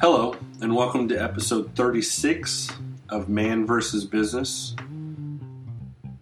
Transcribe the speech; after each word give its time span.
Hello, 0.00 0.34
and 0.62 0.74
welcome 0.74 1.08
to 1.08 1.14
episode 1.14 1.76
36 1.76 2.70
of 3.10 3.28
Man 3.28 3.66
vs. 3.66 4.06
Business. 4.06 4.74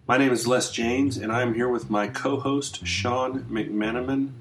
My 0.05 0.17
name 0.17 0.33
is 0.33 0.45
Les 0.45 0.69
James, 0.69 1.15
and 1.15 1.31
I 1.31 1.43
am 1.43 1.53
here 1.53 1.69
with 1.69 1.89
my 1.89 2.09
co 2.09 2.41
host, 2.41 2.85
Sean 2.85 3.43
McManaman. 3.45 4.31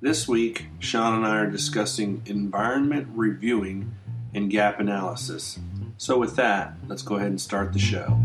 This 0.00 0.28
week, 0.28 0.66
Sean 0.78 1.16
and 1.16 1.26
I 1.26 1.38
are 1.38 1.50
discussing 1.50 2.22
environment 2.26 3.08
reviewing 3.10 3.92
and 4.32 4.48
gap 4.48 4.78
analysis. 4.78 5.58
So, 5.96 6.16
with 6.16 6.36
that, 6.36 6.74
let's 6.86 7.02
go 7.02 7.16
ahead 7.16 7.30
and 7.30 7.40
start 7.40 7.72
the 7.72 7.80
show. 7.80 8.20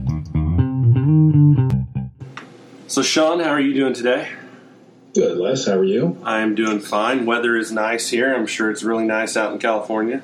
So, 2.86 3.02
Sean, 3.02 3.40
how 3.40 3.50
are 3.50 3.60
you 3.60 3.74
doing 3.74 3.96
today? 3.96 4.30
Good, 5.16 5.38
Les. 5.38 5.66
How 5.66 5.74
are 5.78 5.84
you? 5.84 6.18
I 6.24 6.40
am 6.42 6.54
doing 6.56 6.80
fine. 6.80 7.26
Weather 7.26 7.56
is 7.56 7.72
nice 7.72 8.10
here. 8.10 8.34
I'm 8.34 8.46
sure 8.46 8.70
it's 8.70 8.84
really 8.84 9.06
nice 9.06 9.36
out 9.36 9.52
in 9.54 9.60
California. 9.60 10.22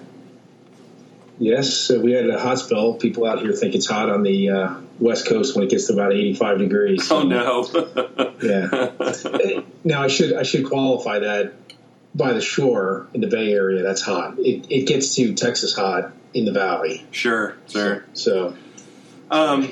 Yes, 1.40 1.90
uh, 1.90 2.00
we 2.00 2.12
had 2.14 2.30
a 2.30 2.40
hot 2.40 2.60
spell. 2.60 2.94
People 2.94 3.26
out 3.26 3.42
here 3.42 3.52
think 3.52 3.76
it's 3.76 3.88
hot 3.88 4.10
on 4.10 4.24
the 4.24 4.50
uh, 4.52 4.76
West 5.00 5.28
Coast 5.28 5.56
when 5.56 5.66
it 5.66 5.70
gets 5.72 5.88
to 5.88 5.94
about 5.94 6.14
85 6.14 6.60
degrees. 6.60 7.12
Oh 7.12 7.24
no! 7.24 7.68
yeah. 8.42 9.62
Now 9.84 10.02
I 10.02 10.08
should 10.08 10.34
I 10.34 10.42
should 10.42 10.66
qualify 10.66 11.20
that 11.20 11.54
by 12.16 12.34
the 12.34 12.42
shore 12.42 13.08
in 13.14 13.22
the 13.22 13.28
Bay 13.28 13.54
Area. 13.54 13.84
That's 13.84 14.02
hot. 14.02 14.40
It, 14.40 14.66
it 14.72 14.88
gets 14.88 15.14
to 15.16 15.36
Texas 15.36 15.76
hot 15.76 16.12
in 16.34 16.46
the 16.46 16.52
Valley. 16.52 17.06
Sure, 17.12 17.56
sure. 17.68 18.04
So, 18.14 18.56
Um, 19.30 19.70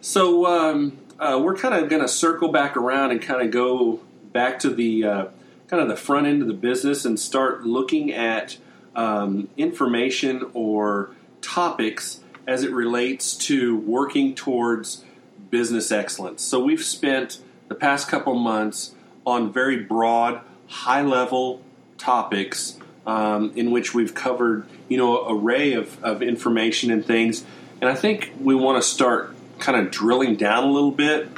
so 0.00 0.44
um, 0.46 0.98
uh, 1.20 1.40
we're 1.40 1.56
kind 1.56 1.72
of 1.74 1.88
going 1.88 2.02
to 2.02 2.08
circle 2.08 2.50
back 2.50 2.76
around 2.76 3.12
and 3.12 3.22
kind 3.22 3.42
of 3.42 3.52
go 3.52 4.00
back 4.32 4.58
to 4.60 4.70
the 4.70 5.04
uh, 5.04 5.26
kind 5.68 5.82
of 5.82 5.88
the 5.88 5.96
front 5.96 6.26
end 6.26 6.42
of 6.42 6.48
the 6.48 6.54
business 6.54 7.04
and 7.04 7.18
start 7.18 7.64
looking 7.64 8.12
at 8.12 8.56
um, 8.96 9.48
information 9.56 10.50
or 10.54 11.10
topics 11.40 12.20
as 12.46 12.64
it 12.64 12.72
relates 12.72 13.36
to 13.36 13.78
working 13.78 14.34
towards 14.34 15.04
business 15.50 15.92
excellence. 15.92 16.42
So 16.42 16.62
we've 16.62 16.82
spent 16.82 17.40
the 17.68 17.74
past 17.74 18.08
couple 18.08 18.34
months 18.34 18.94
on 19.26 19.52
very 19.52 19.76
broad, 19.76 20.40
high 20.66 21.02
level 21.02 21.62
topics 21.98 22.78
um, 23.06 23.52
in 23.56 23.70
which 23.70 23.94
we've 23.94 24.14
covered 24.14 24.66
you 24.88 24.98
know 24.98 25.28
array 25.28 25.74
of, 25.74 26.02
of 26.02 26.22
information 26.22 26.90
and 26.90 27.04
things. 27.04 27.44
And 27.80 27.88
I 27.88 27.94
think 27.94 28.32
we 28.40 28.54
want 28.54 28.82
to 28.82 28.88
start 28.88 29.34
kind 29.58 29.78
of 29.78 29.90
drilling 29.90 30.36
down 30.36 30.64
a 30.64 30.70
little 30.70 30.90
bit 30.90 31.28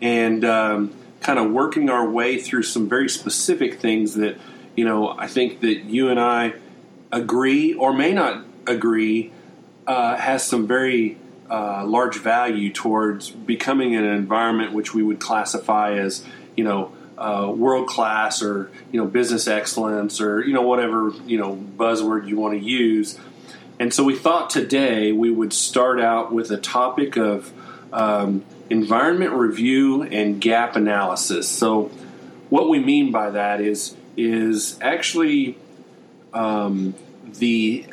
and 0.00 0.44
um, 0.44 0.94
kind 1.20 1.38
of 1.38 1.50
working 1.50 1.90
our 1.90 2.08
way 2.08 2.38
through 2.38 2.62
some 2.62 2.88
very 2.88 3.08
specific 3.08 3.80
things 3.80 4.14
that 4.14 4.38
you 4.76 4.84
know 4.84 5.08
I 5.08 5.26
think 5.26 5.60
that 5.60 5.84
you 5.84 6.08
and 6.08 6.18
I 6.18 6.54
agree 7.12 7.74
or 7.74 7.92
may 7.92 8.12
not 8.12 8.44
agree 8.66 9.32
uh, 9.86 10.16
has 10.16 10.46
some 10.46 10.66
very 10.66 11.18
uh, 11.50 11.84
large 11.84 12.16
value 12.16 12.72
towards 12.72 13.30
becoming 13.30 13.96
an 13.96 14.04
environment 14.04 14.72
which 14.72 14.94
we 14.94 15.02
would 15.02 15.20
classify 15.20 15.94
as 15.94 16.24
you 16.56 16.64
know 16.64 16.92
uh, 17.18 17.52
world 17.54 17.86
class 17.86 18.42
or 18.42 18.70
you 18.92 19.00
know 19.00 19.06
business 19.06 19.46
excellence 19.46 20.20
or 20.20 20.42
you 20.42 20.54
know 20.54 20.62
whatever 20.62 21.12
you 21.26 21.38
know 21.38 21.56
buzzword 21.76 22.26
you 22.26 22.38
want 22.38 22.58
to 22.58 22.64
use. 22.64 23.18
And 23.78 23.94
so 23.94 24.04
we 24.04 24.14
thought 24.14 24.50
today 24.50 25.10
we 25.10 25.30
would 25.30 25.52
start 25.52 26.00
out 26.00 26.32
with 26.32 26.50
a 26.50 26.58
topic 26.58 27.16
of 27.16 27.52
um, 27.92 28.44
environment 28.68 29.32
review 29.32 30.02
and 30.02 30.40
gap 30.40 30.76
analysis. 30.76 31.48
So 31.48 31.90
what 32.48 32.68
we 32.68 32.78
mean 32.78 33.10
by 33.10 33.30
that 33.30 33.60
is 33.60 33.96
is 34.16 34.78
actually 34.80 35.56
um, 36.32 36.94
the 37.24 37.86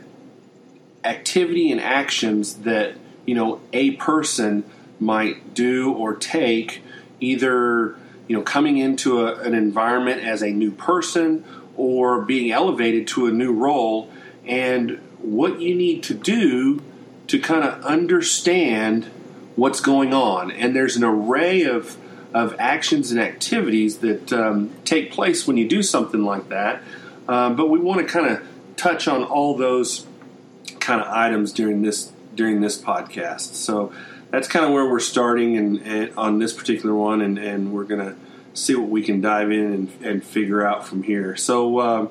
activity 1.04 1.72
and 1.72 1.80
actions 1.80 2.56
that 2.56 2.95
you 3.26 3.36
know 3.36 3.62
a 3.73 3.92
person 3.92 4.64
might 5.00 5.54
do 5.54 5.94
or 5.94 6.16
take 6.16 6.82
either 7.20 7.95
you 8.27 8.36
know 8.36 8.42
coming 8.42 8.77
into 8.77 9.26
a, 9.26 9.36
an 9.42 9.54
environment 9.54 10.21
as 10.23 10.42
a 10.42 10.50
new 10.50 10.71
person 10.71 11.44
or 11.76 12.21
being 12.21 12.52
elevated 12.52 13.08
to 13.08 13.27
a 13.27 13.32
new 13.32 13.54
role 13.54 14.11
and 14.45 15.00
what 15.20 15.60
you 15.60 15.76
need 15.76 16.04
to 16.04 16.14
do 16.14 16.82
to 17.27 17.39
kind 17.39 17.64
of 17.64 17.83
understand 17.83 19.10
what's 19.58 19.82
going 19.82 20.14
on 20.14 20.50
and 20.52 20.73
there's 20.73 20.95
an 20.95 21.04
array 21.04 21.64
of 21.64 21.98
of 22.34 22.56
actions 22.60 23.12
and 23.12 23.20
activities 23.20 23.98
that 23.98 24.32
um, 24.32 24.72
take 24.86 25.12
place 25.12 25.45
when 25.45 25.58
you 25.58 25.68
do 25.68 25.84
something 25.84 26.23
like 26.23 26.48
that 26.48 26.82
um, 27.28 27.56
but 27.58 27.70
we 27.70 27.80
want 27.80 28.00
to 28.00 28.08
kind 28.08 28.26
of 28.28 28.42
touch 28.78 29.08
on 29.08 29.23
all 29.23 29.58
those 29.58 30.06
kind 30.80 31.02
of 31.02 31.08
items 31.08 31.52
during 31.52 31.82
this 31.82 32.12
during 32.36 32.62
this 32.62 32.80
podcast. 32.80 33.56
So 33.56 33.92
that's 34.30 34.48
kind 34.48 34.66
of 34.66 34.72
where 34.72 34.86
we're 34.86 35.00
starting 35.00 35.58
and, 35.58 35.80
and 35.80 36.14
on 36.16 36.39
this 36.39 36.54
particular 36.54 36.95
one, 36.95 37.22
and, 37.22 37.38
and 37.38 37.74
we're 37.74 37.84
gonna 37.84 38.16
see 38.54 38.76
what 38.76 38.89
we 38.89 39.04
can 39.04 39.20
dive 39.20 39.52
in 39.52 39.74
and, 39.74 39.92
and 40.02 40.24
figure 40.24 40.66
out 40.66 40.88
from 40.88 41.04
here. 41.04 41.36
So 41.36 41.80
uh, 41.80 42.08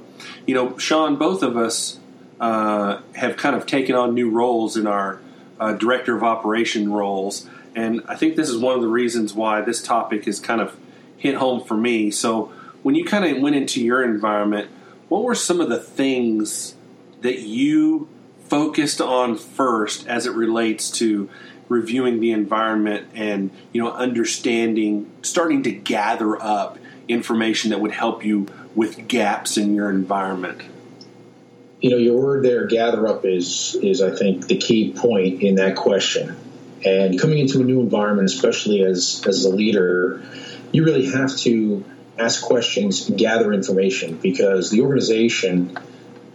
you 0.47 0.55
know, 0.55 0.77
Sean, 0.79 1.17
both 1.17 1.43
of 1.43 1.57
us 1.57 1.99
uh, 2.41 3.01
have 3.15 3.37
kind 3.37 3.57
of 3.57 3.67
taken 3.67 3.95
on 3.95 4.15
new 4.15 4.31
roles 4.31 4.77
in 4.77 4.87
our 4.87 5.21
uh, 5.59 5.73
director 5.73 6.17
of 6.17 6.23
operation 6.23 6.93
roles, 6.93 7.49
and 7.75 8.03
I 8.09 8.17
think 8.17 8.37
this 8.37 8.49
is 8.49 8.59
one 8.59 8.75
of 8.75 8.81
the 8.81 8.89
reasons 8.89 9.35
why 9.35 9.61
this 9.61 9.83
topic 9.83 10.27
is 10.27 10.41
kind 10.41 10.61
of 10.61 10.77
hit 11.17 11.37
home 11.37 11.65
for 11.65 11.77
me. 11.77 12.11
So 12.11 12.53
when 12.83 12.95
you 12.95 13.05
kind 13.05 13.25
of 13.25 13.43
went 13.43 13.57
into 13.57 13.83
your 13.83 14.03
environment, 14.05 14.71
what 15.09 15.25
were 15.25 15.35
some 15.35 15.61
of 15.61 15.69
the 15.69 15.79
things 15.79 16.75
that 17.21 17.41
you 17.41 18.09
focused 18.49 19.01
on 19.01 19.37
first 19.37 20.07
as 20.07 20.27
it 20.27 20.33
relates 20.33 20.91
to 20.93 21.29
reviewing 21.69 22.21
the 22.21 22.31
environment 22.31 23.09
and 23.15 23.51
you 23.73 23.83
know 23.83 23.91
understanding 23.93 25.11
starting 25.23 25.65
to 25.65 25.73
gather 25.73 26.41
up 26.41 26.79
information 27.09 27.71
that 27.71 27.81
would 27.81 27.91
help 27.91 28.25
you 28.25 28.47
with 28.75 29.09
gaps 29.09 29.57
in 29.57 29.75
your 29.75 29.91
environment 29.91 30.63
you 31.81 31.91
know, 31.91 31.97
your 31.97 32.17
word 32.21 32.45
there, 32.45 32.67
gather 32.67 33.07
up, 33.07 33.25
is 33.25 33.77
is 33.83 34.01
I 34.01 34.15
think 34.15 34.47
the 34.47 34.57
key 34.57 34.93
point 34.93 35.43
in 35.43 35.57
that 35.57 35.77
question. 35.77 36.37
And 36.85 37.21
coming 37.21 37.39
into 37.39 37.61
a 37.61 37.65
new 37.65 37.81
environment, 37.81 38.31
especially 38.31 38.83
as 38.83 39.23
as 39.27 39.45
a 39.45 39.51
leader, 39.51 40.23
you 40.73 40.85
really 40.85 41.11
have 41.11 41.37
to 41.39 41.85
ask 42.19 42.43
questions, 42.43 43.11
gather 43.11 43.53
information, 43.53 44.17
because 44.17 44.71
the 44.71 44.83
organization 44.83 45.77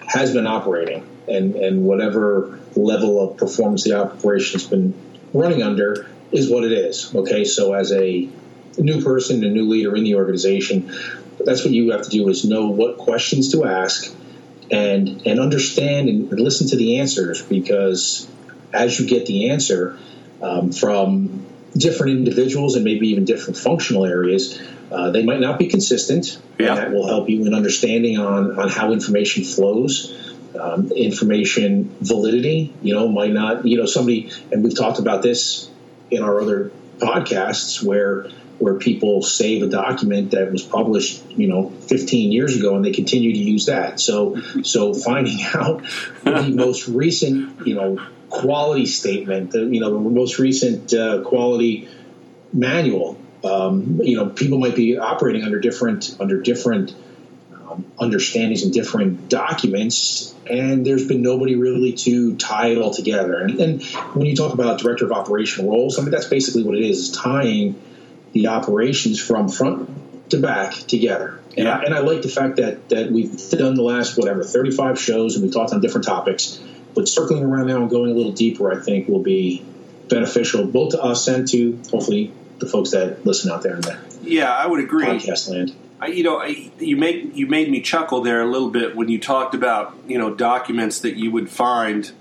has 0.07 0.33
been 0.33 0.47
operating, 0.47 1.07
and 1.27 1.55
and 1.55 1.83
whatever 1.83 2.59
level 2.75 3.21
of 3.21 3.37
performance 3.37 3.83
the 3.83 3.93
operation's 3.93 4.67
been 4.67 4.93
running 5.33 5.63
under 5.63 6.07
is 6.31 6.49
what 6.49 6.63
it 6.63 6.71
is. 6.71 7.13
Okay, 7.13 7.45
so 7.45 7.73
as 7.73 7.91
a 7.91 8.29
new 8.77 9.03
person, 9.03 9.43
a 9.43 9.49
new 9.49 9.67
leader 9.67 9.95
in 9.95 10.03
the 10.03 10.15
organization, 10.15 10.93
that's 11.43 11.63
what 11.63 11.73
you 11.73 11.91
have 11.91 12.03
to 12.03 12.09
do 12.09 12.29
is 12.29 12.45
know 12.45 12.67
what 12.67 12.97
questions 12.97 13.51
to 13.51 13.65
ask 13.65 14.15
and 14.71 15.25
and 15.27 15.39
understand 15.39 16.09
and 16.09 16.31
listen 16.31 16.67
to 16.67 16.75
the 16.77 16.99
answers 16.99 17.41
because 17.41 18.27
as 18.73 18.99
you 18.99 19.05
get 19.05 19.25
the 19.25 19.49
answer 19.49 19.97
um, 20.41 20.71
from 20.71 21.45
different 21.75 22.17
individuals 22.17 22.75
and 22.75 22.83
maybe 22.83 23.09
even 23.09 23.25
different 23.25 23.57
functional 23.57 24.05
areas, 24.05 24.61
uh, 24.91 25.11
they 25.11 25.23
might 25.23 25.39
not 25.39 25.59
be 25.59 25.67
consistent. 25.67 26.39
Yeah. 26.59 26.75
That 26.75 26.91
will 26.91 27.07
help 27.07 27.29
you 27.29 27.45
in 27.45 27.53
understanding 27.53 28.17
on, 28.17 28.59
on 28.59 28.69
how 28.69 28.91
information 28.91 29.43
flows. 29.43 30.17
Um, 30.59 30.91
information 30.91 31.95
validity, 32.01 32.73
you 32.81 32.93
know, 32.93 33.07
might 33.07 33.31
not, 33.31 33.65
you 33.65 33.77
know, 33.77 33.85
somebody, 33.85 34.31
and 34.51 34.61
we've 34.61 34.77
talked 34.77 34.99
about 34.99 35.21
this 35.21 35.69
in 36.11 36.23
our 36.23 36.41
other 36.41 36.71
podcasts 36.97 37.81
where 37.81 38.27
where 38.61 38.75
people 38.75 39.23
save 39.23 39.63
a 39.63 39.67
document 39.67 40.31
that 40.31 40.51
was 40.51 40.61
published, 40.61 41.25
you 41.31 41.47
know, 41.47 41.69
15 41.69 42.31
years 42.31 42.55
ago, 42.55 42.75
and 42.75 42.85
they 42.85 42.91
continue 42.91 43.33
to 43.33 43.39
use 43.39 43.65
that. 43.65 43.99
So, 43.99 44.39
so 44.61 44.93
finding 44.93 45.43
out 45.55 45.83
the 46.23 46.53
most 46.55 46.87
recent, 46.87 47.65
you 47.65 47.73
know, 47.73 47.97
quality 48.29 48.85
statement, 48.85 49.51
the, 49.51 49.65
you 49.65 49.79
know, 49.79 49.91
the 49.91 49.99
most 49.99 50.37
recent 50.37 50.93
uh, 50.93 51.23
quality 51.23 51.89
manual. 52.53 53.17
Um, 53.43 53.99
you 54.03 54.17
know, 54.17 54.29
people 54.29 54.59
might 54.59 54.75
be 54.75 54.99
operating 54.99 55.43
under 55.43 55.59
different 55.59 56.15
under 56.19 56.39
different 56.39 56.93
um, 57.51 57.91
understandings 57.99 58.61
and 58.61 58.71
different 58.71 59.27
documents, 59.27 60.35
and 60.47 60.85
there's 60.85 61.07
been 61.07 61.23
nobody 61.23 61.55
really 61.55 61.93
to 61.93 62.35
tie 62.35 62.67
it 62.67 62.77
all 62.77 62.93
together. 62.93 63.39
And, 63.39 63.59
and 63.59 63.83
when 64.13 64.27
you 64.27 64.35
talk 64.35 64.53
about 64.53 64.79
director 64.79 65.05
of 65.05 65.11
operational 65.11 65.71
roles, 65.71 65.97
I 65.97 66.03
mean 66.03 66.11
that's 66.11 66.27
basically 66.27 66.61
what 66.61 66.75
it 66.75 66.83
is: 66.83 66.99
is 66.99 67.11
tying 67.11 67.81
the 68.33 68.47
operations 68.47 69.19
from 69.19 69.49
front 69.49 70.29
to 70.31 70.39
back 70.39 70.73
together. 70.73 71.39
And, 71.57 71.65
Yeah. 71.65 71.77
I, 71.77 71.83
and 71.83 71.93
I 71.93 71.99
like 71.99 72.21
the 72.21 72.29
fact 72.29 72.57
that 72.57 72.89
that 72.89 73.11
we've 73.11 73.49
done 73.51 73.75
the 73.75 73.83
last 73.83 74.17
whatever 74.17 74.43
35 74.43 74.99
shows 74.99 75.35
and 75.35 75.43
we've 75.43 75.53
talked 75.53 75.73
on 75.73 75.81
different 75.81 76.05
topics. 76.05 76.59
But 76.93 77.07
circling 77.07 77.43
around 77.43 77.67
now 77.67 77.77
and 77.77 77.89
going 77.89 78.11
a 78.11 78.13
little 78.13 78.33
deeper, 78.33 78.71
I 78.71 78.81
think 78.81 79.07
will 79.07 79.23
be 79.23 79.63
beneficial 80.09 80.65
both 80.65 80.91
to 80.91 81.01
us 81.01 81.27
and 81.27 81.47
to 81.47 81.79
hopefully 81.89 82.33
the 82.59 82.67
folks 82.67 82.91
that 82.91 83.25
listen 83.25 83.49
out 83.51 83.63
there 83.63 83.77
in 83.77 83.81
yeah 84.21 84.53
i 84.53 84.67
would 84.67 84.81
agree 84.81 85.05
podcast 85.05 85.49
land. 85.49 85.73
I, 86.01 86.07
you 86.07 86.23
know, 86.23 86.41
I, 86.41 86.71
you 86.79 86.97
make 86.97 87.35
you 87.35 87.45
made 87.45 87.69
me 87.69 87.79
chuckle 87.79 88.21
there 88.21 88.41
a 88.41 88.49
little 88.49 88.71
bit 88.71 88.95
when 88.95 89.07
you 89.07 89.19
talked 89.19 89.53
about 89.53 89.95
you 90.07 90.17
know 90.17 90.33
documents 90.33 90.99
that 91.01 91.15
you 91.15 91.29
would 91.29 91.47
find 91.47 92.11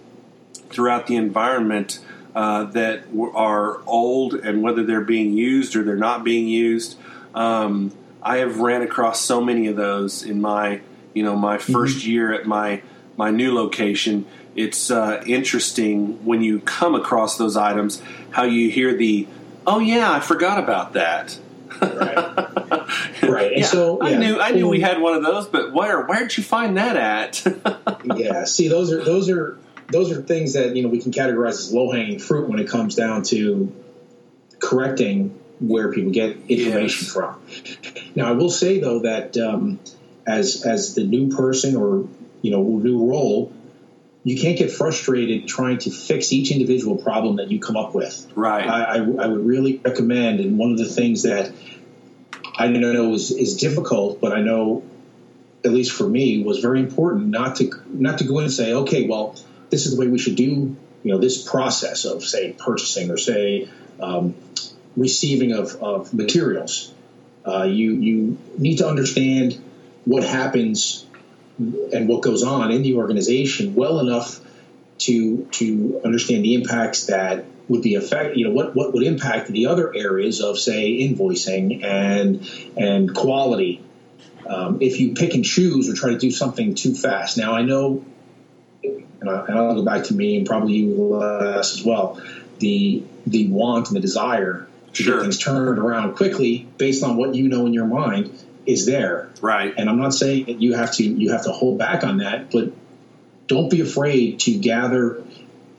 throughout 0.68 1.06
the 1.06 1.16
environment 1.16 1.98
uh, 2.34 2.64
that 2.64 3.04
are 3.34 3.82
old 3.86 4.34
and 4.34 4.62
whether 4.62 4.84
they're 4.84 5.00
being 5.00 5.32
used 5.32 5.76
or 5.76 5.82
they're 5.82 5.96
not 5.96 6.24
being 6.24 6.48
used. 6.48 6.96
Um, 7.34 7.92
I 8.22 8.38
have 8.38 8.58
ran 8.58 8.82
across 8.82 9.20
so 9.20 9.40
many 9.40 9.66
of 9.66 9.76
those 9.76 10.22
in 10.22 10.40
my 10.40 10.80
you 11.14 11.22
know 11.22 11.36
my 11.36 11.56
1st 11.56 11.70
mm-hmm. 11.72 12.10
year 12.10 12.32
at 12.32 12.46
my 12.46 12.82
my 13.16 13.30
new 13.30 13.54
location. 13.54 14.26
It's 14.54 14.90
uh, 14.90 15.22
interesting 15.26 16.24
when 16.24 16.42
you 16.42 16.60
come 16.60 16.94
across 16.94 17.38
those 17.38 17.56
items 17.56 18.02
how 18.30 18.44
you 18.44 18.70
hear 18.70 18.94
the 18.94 19.26
oh 19.66 19.78
yeah 19.78 20.12
I 20.12 20.20
forgot 20.20 20.58
about 20.58 20.94
that. 20.94 21.38
right. 21.80 23.22
right. 23.22 23.58
Yeah, 23.58 23.64
so 23.64 24.02
yeah. 24.02 24.16
I 24.16 24.18
knew 24.18 24.40
I 24.40 24.50
knew 24.50 24.68
we 24.68 24.80
had 24.80 25.00
one 25.00 25.14
of 25.14 25.22
those, 25.22 25.46
but 25.46 25.72
where 25.72 26.04
where'd 26.04 26.36
you 26.36 26.42
find 26.42 26.76
that 26.76 26.96
at? 26.96 27.44
yeah. 28.16 28.44
See, 28.44 28.68
those 28.68 28.92
are 28.92 29.02
those 29.02 29.28
are 29.30 29.56
those 29.92 30.12
are 30.12 30.22
things 30.22 30.54
that 30.54 30.76
you 30.76 30.82
know 30.82 30.88
we 30.88 31.00
can 31.00 31.12
categorize 31.12 31.50
as 31.50 31.72
low 31.72 31.90
hanging 31.90 32.18
fruit 32.18 32.48
when 32.48 32.58
it 32.58 32.68
comes 32.68 32.94
down 32.94 33.22
to 33.24 33.72
correcting 34.58 35.38
where 35.60 35.92
people 35.92 36.10
get 36.10 36.36
information 36.48 37.04
yes. 37.04 37.12
from. 37.12 37.40
Now, 38.14 38.28
I 38.28 38.32
will 38.32 38.50
say 38.50 38.80
though 38.80 39.00
that 39.00 39.36
um, 39.36 39.78
as 40.26 40.64
as 40.64 40.94
the 40.94 41.04
new 41.04 41.28
person 41.28 41.76
or 41.76 42.08
you 42.42 42.50
know 42.50 42.62
new 42.62 43.08
role, 43.10 43.52
you 44.24 44.40
can't 44.40 44.58
get 44.58 44.70
frustrated 44.70 45.48
trying 45.48 45.78
to 45.78 45.90
fix 45.90 46.32
each 46.32 46.50
individual 46.50 46.96
problem 46.96 47.36
that 47.36 47.50
you 47.50 47.60
come 47.60 47.76
up 47.76 47.94
with. 47.94 48.26
Right. 48.34 48.66
I, 48.66 48.84
I, 48.84 48.96
I 48.96 49.26
would 49.26 49.44
really 49.44 49.80
recommend, 49.84 50.40
and 50.40 50.58
one 50.58 50.72
of 50.72 50.78
the 50.78 50.86
things 50.88 51.22
that 51.22 51.52
I 52.56 52.68
know 52.68 53.14
is, 53.14 53.30
is 53.30 53.56
difficult, 53.56 54.20
but 54.20 54.32
I 54.32 54.42
know, 54.42 54.82
at 55.64 55.72
least 55.72 55.92
for 55.92 56.08
me, 56.08 56.42
was 56.42 56.58
very 56.58 56.80
important 56.80 57.28
not 57.28 57.56
to 57.56 57.70
not 57.86 58.18
to 58.18 58.24
go 58.24 58.38
in 58.38 58.44
and 58.44 58.52
say, 58.52 58.72
okay, 58.72 59.08
well, 59.08 59.36
this 59.70 59.86
is 59.86 59.94
the 59.94 60.00
way 60.00 60.08
we 60.08 60.18
should 60.18 60.36
do, 60.36 60.76
you 61.02 61.12
know, 61.12 61.18
this 61.18 61.48
process 61.48 62.04
of 62.04 62.24
say 62.24 62.52
purchasing 62.52 63.10
or 63.10 63.16
say 63.16 63.68
um, 64.00 64.34
receiving 64.96 65.52
of, 65.52 65.76
of 65.82 66.12
materials. 66.12 66.92
Uh, 67.46 67.62
you 67.62 67.92
you 67.92 68.38
need 68.58 68.78
to 68.78 68.86
understand 68.86 69.58
what 70.04 70.24
happens 70.24 71.06
and 71.58 72.08
what 72.08 72.22
goes 72.22 72.42
on 72.42 72.70
in 72.70 72.82
the 72.82 72.94
organization 72.94 73.74
well 73.74 74.00
enough 74.00 74.40
to 74.98 75.44
to 75.52 76.00
understand 76.04 76.44
the 76.44 76.54
impacts 76.54 77.06
that 77.06 77.44
would 77.68 77.82
be 77.82 77.94
affect 77.94 78.36
you 78.36 78.46
know 78.46 78.52
what 78.52 78.74
what 78.74 78.92
would 78.92 79.02
impact 79.02 79.48
the 79.48 79.66
other 79.66 79.94
areas 79.94 80.40
of 80.40 80.58
say 80.58 80.98
invoicing 80.98 81.82
and 81.84 82.48
and 82.76 83.14
quality 83.14 83.82
um, 84.46 84.78
if 84.80 85.00
you 85.00 85.14
pick 85.14 85.34
and 85.34 85.44
choose 85.44 85.88
or 85.88 85.94
try 85.94 86.10
to 86.10 86.18
do 86.18 86.30
something 86.30 86.74
too 86.74 86.94
fast 86.94 87.38
now 87.38 87.54
I 87.54 87.62
know 87.62 88.04
and, 88.82 89.28
I, 89.28 89.60
will 89.60 89.74
go 89.74 89.84
back 89.84 90.04
to 90.04 90.14
me 90.14 90.38
and 90.38 90.46
probably 90.46 90.74
you 90.74 91.22
as 91.22 91.82
well 91.84 92.20
the 92.58 93.02
the 93.26 93.48
want 93.48 93.88
and 93.88 93.96
the 93.96 94.00
desire 94.00 94.66
to 94.92 95.02
sure. 95.02 95.16
get 95.16 95.22
things 95.22 95.38
turned 95.38 95.78
around 95.78 96.14
quickly 96.16 96.68
based 96.78 97.02
on 97.02 97.16
what 97.16 97.34
you 97.34 97.48
know 97.48 97.66
in 97.66 97.72
your 97.72 97.86
mind 97.86 98.32
is 98.66 98.86
there. 98.86 99.30
Right. 99.40 99.74
And 99.76 99.88
I'm 99.88 99.98
not 99.98 100.14
saying 100.14 100.46
that 100.46 100.60
you 100.60 100.74
have 100.74 100.92
to 100.94 101.04
you 101.04 101.32
have 101.32 101.44
to 101.44 101.52
hold 101.52 101.78
back 101.78 102.04
on 102.04 102.18
that, 102.18 102.50
but 102.50 102.72
don't 103.46 103.70
be 103.70 103.80
afraid 103.80 104.40
to 104.40 104.56
gather 104.58 105.22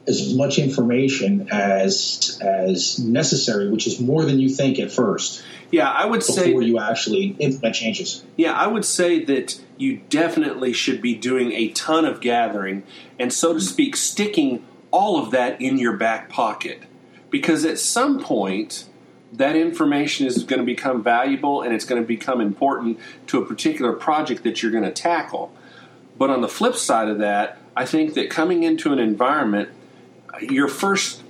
as 0.07 0.33
much 0.33 0.57
information 0.57 1.50
as 1.51 2.39
as 2.42 3.00
necessary, 3.00 3.69
which 3.69 3.88
is 3.88 4.00
more 4.00 4.25
than 4.25 4.39
you 4.39 4.50
think 4.50 4.80
at 4.80 4.92
first. 4.92 5.44
Yeah, 5.69 5.89
I 5.89 6.06
would 6.06 6.19
before 6.19 6.36
say 6.36 6.45
before 6.48 6.63
you 6.63 6.80
actually 6.80 7.36
implement 7.39 7.75
changes. 7.75 8.24
Yeah, 8.36 8.53
I 8.53 8.68
would 8.68 8.83
say 8.83 9.24
that 9.25 9.59
you 9.77 10.01
definitely 10.09 10.74
should 10.74 11.01
be 11.01 11.15
doing 11.15 11.51
a 11.53 11.69
ton 11.69 12.06
of 12.06 12.19
gathering 12.21 12.83
and 13.19 13.31
so 13.31 13.53
to 13.53 13.62
speak 13.62 13.95
sticking 13.95 14.65
all 14.92 15.24
of 15.24 15.31
that 15.31 15.62
in 15.62 15.77
your 15.77 15.95
back 15.95 16.30
pocket 16.30 16.83
because 17.30 17.63
at 17.65 17.80
some 17.80 18.19
point 18.19 18.86
that 19.33 19.56
information 19.56 20.27
is 20.27 20.44
going 20.44 20.59
to 20.59 20.65
become 20.65 21.01
valuable 21.01 21.62
and 21.62 21.74
it's 21.74 21.86
going 21.86 22.01
to 22.01 22.07
become 22.07 22.42
important 22.42 23.00
to 23.27 23.42
a 23.42 23.45
particular 23.45 23.94
project 23.94 24.44
that 24.44 24.62
you're 24.62 24.71
going 24.71 24.83
to 24.83 24.92
tackle. 24.92 25.54
But 26.18 26.30
on 26.30 26.42
the 26.42 26.50
flip 26.50 26.75
side 26.75 27.07
of 27.07 27.19
that, 27.19 27.57
I 27.75 27.86
think 27.86 28.13
that 28.15 28.30
coming 28.30 28.63
into 28.63 28.92
an 28.92 29.00
environment, 29.00 29.69
your 30.39 30.68
first, 30.68 31.22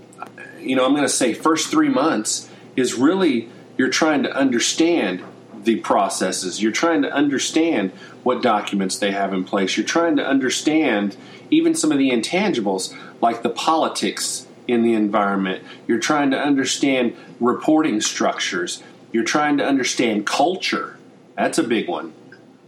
you 0.60 0.76
know, 0.76 0.86
I'm 0.86 0.92
going 0.92 1.04
to 1.04 1.10
say 1.10 1.34
first 1.34 1.70
three 1.70 1.90
months 1.90 2.50
is 2.76 2.94
really 2.94 3.50
you're 3.78 3.90
trying 3.90 4.24
to 4.24 4.32
understand 4.36 5.24
the 5.64 5.78
processes. 5.78 6.62
You're 6.62 6.72
trying 6.72 7.02
to 7.04 7.12
understand 7.12 7.92
what 8.24 8.42
documents 8.42 8.98
they 8.98 9.12
have 9.12 9.34
in 9.34 9.44
place. 9.44 9.78
You're 9.78 9.86
trying 9.86 10.16
to 10.18 10.26
understand 10.26 11.16
even 11.50 11.76
some 11.76 11.92
of 11.92 11.98
the 11.98 12.12
intangibles 12.12 12.96
like 13.22 13.44
the 13.44 13.50
politics 13.50 14.48
in 14.68 14.84
the 14.84 14.94
environment. 14.94 15.64
You're 15.88 16.00
trying 16.00 16.32
to 16.32 16.40
understand 16.40 17.16
reporting 17.40 18.02
structures. 18.02 18.82
You're 19.12 19.24
trying 19.24 19.58
to 19.58 19.66
understand 19.66 20.26
culture. 20.26 20.98
That's 21.36 21.58
a 21.58 21.64
big 21.64 21.88
one. 21.88 22.14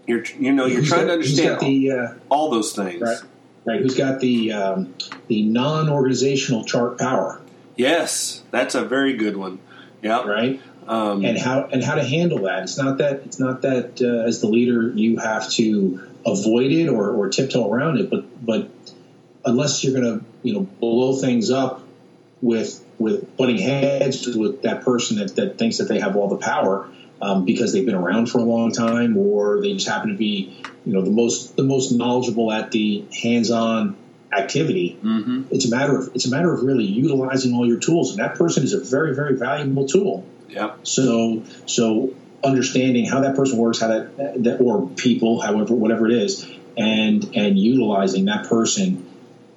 You're 0.06 0.26
you 0.38 0.52
know 0.52 0.66
you're 0.66 0.80
who's 0.80 0.90
trying 0.90 1.02
got, 1.02 1.08
to 1.08 1.14
understand 1.14 1.60
the, 1.62 1.92
uh, 1.92 2.14
all, 2.30 2.50
those 2.50 2.74
things. 2.74 3.02
Right. 3.02 3.20
Right. 3.66 3.80
Who's 3.80 3.96
got 3.96 4.20
the 4.20 4.52
um, 4.52 4.94
the 5.28 5.44
non-organizational 5.44 6.66
chart 6.66 7.00
power? 7.00 7.42
Yes, 7.76 8.44
that's 8.52 8.76
a 8.76 8.84
very 8.84 9.14
good 9.14 9.38
one. 9.38 9.60
Yeah. 10.02 10.24
Right. 10.24 10.62
Um, 10.88 11.24
and 11.24 11.38
how 11.38 11.66
and 11.72 11.84
how 11.84 11.96
to 11.96 12.04
handle 12.04 12.40
that? 12.44 12.64
It's 12.64 12.78
not 12.78 12.98
that 12.98 13.22
it's 13.26 13.40
not 13.40 13.62
that 13.62 14.02
uh, 14.02 14.28
as 14.28 14.42
the 14.42 14.48
leader 14.48 14.90
you 14.90 15.18
have 15.18 15.50
to 15.52 16.02
avoid 16.26 16.72
it 16.72 16.90
or, 16.90 17.12
or 17.12 17.30
tiptoe 17.30 17.72
around 17.72 18.00
it, 18.00 18.10
but 18.10 18.46
but 18.46 18.70
unless 19.46 19.84
you're 19.84 20.00
going 20.00 20.20
to 20.20 20.26
you 20.42 20.54
know 20.54 20.62
blow 20.62 21.16
things 21.16 21.52
up 21.52 21.82
with 22.42 22.84
with 23.00 23.36
butting 23.38 23.58
heads 23.58 24.28
with 24.28 24.64
that 24.64 24.84
person 24.84 25.18
that, 25.18 25.36
that 25.36 25.58
thinks 25.58 25.78
that 25.78 25.86
they 25.86 26.00
have 26.00 26.16
all 26.16 26.28
the 26.28 26.38
power 26.38 26.90
um, 27.24 27.46
because 27.46 27.72
they've 27.72 27.86
been 27.86 27.96
around 27.96 28.30
for 28.30 28.40
a 28.40 28.44
long 28.44 28.72
time 28.72 29.16
or 29.18 29.62
they 29.62 29.74
just 29.74 29.88
happen 29.88 30.10
to 30.10 30.18
be 30.18 30.62
you 30.86 30.94
know 30.94 31.02
the 31.02 31.12
most 31.12 31.56
the 31.56 31.64
most 31.64 31.92
knowledgeable 31.92 32.52
at 32.52 32.72
the 32.72 33.06
hands-on 33.22 33.96
activity 34.32 34.98
mm-hmm. 35.02 35.44
it's 35.52 35.66
a 35.66 35.70
matter 35.70 35.98
of 35.98 36.10
it's 36.16 36.26
a 36.26 36.30
matter 36.30 36.54
of 36.54 36.64
really 36.64 36.86
utilizing 36.86 37.54
all 37.54 37.66
your 37.66 37.80
tools 37.80 38.12
and 38.12 38.20
that 38.20 38.36
person 38.36 38.64
is 38.64 38.74
a 38.74 38.80
very 38.80 39.16
very 39.16 39.38
valuable 39.38 39.88
tool 39.88 40.26
yeah 40.50 40.74
so 40.84 41.44
so 41.66 42.14
understanding 42.44 43.06
how 43.06 43.22
that 43.22 43.36
person 43.36 43.58
works 43.58 43.80
how 43.80 43.88
that, 43.88 44.44
that 44.44 44.60
or 44.60 44.90
people 44.90 45.40
however 45.40 45.74
whatever 45.74 46.08
it 46.08 46.14
is 46.14 46.50
and 46.76 47.36
and 47.36 47.58
utilizing 47.58 48.26
that 48.26 48.48
person 48.48 49.10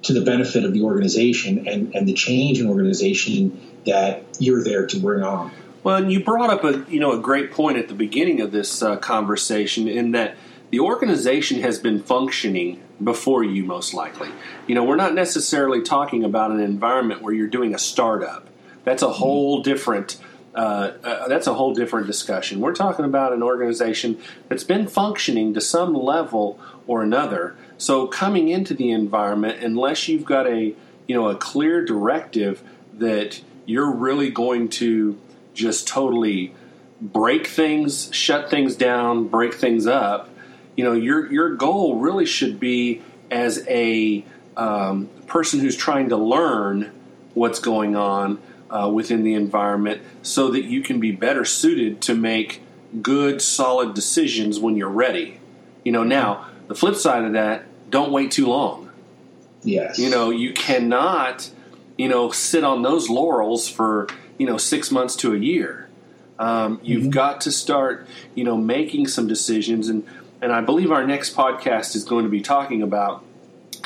to 0.03 0.13
the 0.13 0.21
benefit 0.21 0.63
of 0.63 0.73
the 0.73 0.83
organization 0.83 1.67
and, 1.67 1.95
and 1.95 2.07
the 2.07 2.13
change 2.13 2.59
in 2.59 2.67
organization 2.67 3.59
that 3.85 4.23
you're 4.39 4.63
there 4.63 4.85
to 4.85 4.99
bring 4.99 5.23
on. 5.23 5.51
Well, 5.83 5.97
and 5.97 6.11
you 6.11 6.23
brought 6.23 6.49
up 6.49 6.63
a 6.63 6.85
you 6.91 6.99
know 6.99 7.11
a 7.11 7.19
great 7.19 7.51
point 7.51 7.77
at 7.77 7.87
the 7.87 7.93
beginning 7.93 8.41
of 8.41 8.51
this 8.51 8.81
uh, 8.81 8.97
conversation 8.97 9.87
in 9.87 10.11
that 10.11 10.35
the 10.69 10.79
organization 10.79 11.61
has 11.61 11.79
been 11.79 12.01
functioning 12.01 12.81
before 13.03 13.43
you 13.43 13.63
most 13.63 13.93
likely. 13.93 14.29
You 14.67 14.75
know, 14.75 14.83
we're 14.83 14.95
not 14.95 15.13
necessarily 15.13 15.81
talking 15.81 16.23
about 16.23 16.51
an 16.51 16.59
environment 16.59 17.21
where 17.21 17.33
you're 17.33 17.47
doing 17.47 17.73
a 17.73 17.79
startup. 17.79 18.47
That's 18.83 19.03
a 19.03 19.09
whole 19.09 19.61
different 19.61 20.17
uh, 20.55 20.93
uh, 21.03 21.27
that's 21.27 21.47
a 21.47 21.53
whole 21.53 21.73
different 21.73 22.07
discussion. 22.07 22.59
We're 22.59 22.75
talking 22.75 23.05
about 23.05 23.31
an 23.31 23.43
organization 23.43 24.19
that's 24.49 24.63
been 24.63 24.87
functioning 24.87 25.53
to 25.53 25.61
some 25.61 25.93
level 25.93 26.59
or 26.87 27.03
another 27.03 27.55
so 27.77 28.07
coming 28.07 28.49
into 28.49 28.73
the 28.73 28.91
environment, 28.91 29.63
unless 29.63 30.07
you've 30.07 30.25
got 30.25 30.47
a 30.47 30.73
you 31.07 31.15
know 31.15 31.29
a 31.29 31.35
clear 31.35 31.85
directive 31.85 32.63
that 32.95 33.41
you're 33.65 33.91
really 33.91 34.29
going 34.29 34.69
to 34.69 35.19
just 35.57 35.87
totally 35.87 36.53
break 37.01 37.47
things, 37.47 38.09
shut 38.13 38.49
things 38.49 38.75
down, 38.75 39.27
break 39.27 39.53
things 39.53 39.85
up, 39.85 40.29
you 40.77 40.83
know 40.83 40.93
your 40.93 41.31
your 41.31 41.55
goal 41.55 41.97
really 41.97 42.25
should 42.25 42.59
be 42.59 43.01
as 43.29 43.65
a 43.67 44.23
um, 44.55 45.09
person 45.25 45.59
who's 45.59 45.75
trying 45.75 46.09
to 46.09 46.17
learn 46.17 46.91
what's 47.33 47.59
going 47.59 47.95
on 47.95 48.39
uh, 48.69 48.89
within 48.93 49.23
the 49.23 49.33
environment, 49.33 50.01
so 50.21 50.49
that 50.51 50.63
you 50.63 50.81
can 50.81 50.99
be 50.99 51.11
better 51.11 51.43
suited 51.43 52.01
to 52.01 52.15
make 52.15 52.61
good, 53.01 53.41
solid 53.41 53.93
decisions 53.93 54.59
when 54.59 54.77
you're 54.77 54.87
ready. 54.89 55.39
You 55.83 55.91
know 55.91 56.03
now 56.03 56.47
the 56.67 56.75
flip 56.75 56.95
side 56.95 57.23
of 57.23 57.33
that, 57.33 57.63
don't 57.89 58.11
wait 58.11 58.31
too 58.31 58.47
long. 58.47 58.89
Yes. 59.63 59.97
You 59.99 60.09
know, 60.09 60.29
you 60.29 60.53
cannot, 60.53 61.49
you 61.97 62.07
know, 62.07 62.31
sit 62.31 62.63
on 62.63 62.83
those 62.83 63.09
laurels 63.09 63.67
for, 63.69 64.07
you 64.37 64.45
know, 64.45 64.57
six 64.57 64.91
months 64.91 65.15
to 65.17 65.33
a 65.33 65.37
year. 65.37 65.87
Um, 66.39 66.79
you've 66.83 67.03
mm-hmm. 67.03 67.09
got 67.11 67.41
to 67.41 67.51
start, 67.51 68.07
you 68.35 68.43
know, 68.43 68.57
making 68.57 69.07
some 69.07 69.27
decisions. 69.27 69.89
And, 69.89 70.05
and 70.41 70.51
I 70.51 70.61
believe 70.61 70.91
our 70.91 71.05
next 71.05 71.35
podcast 71.35 71.95
is 71.95 72.03
going 72.03 72.25
to 72.25 72.29
be 72.29 72.41
talking 72.41 72.81
about, 72.81 73.23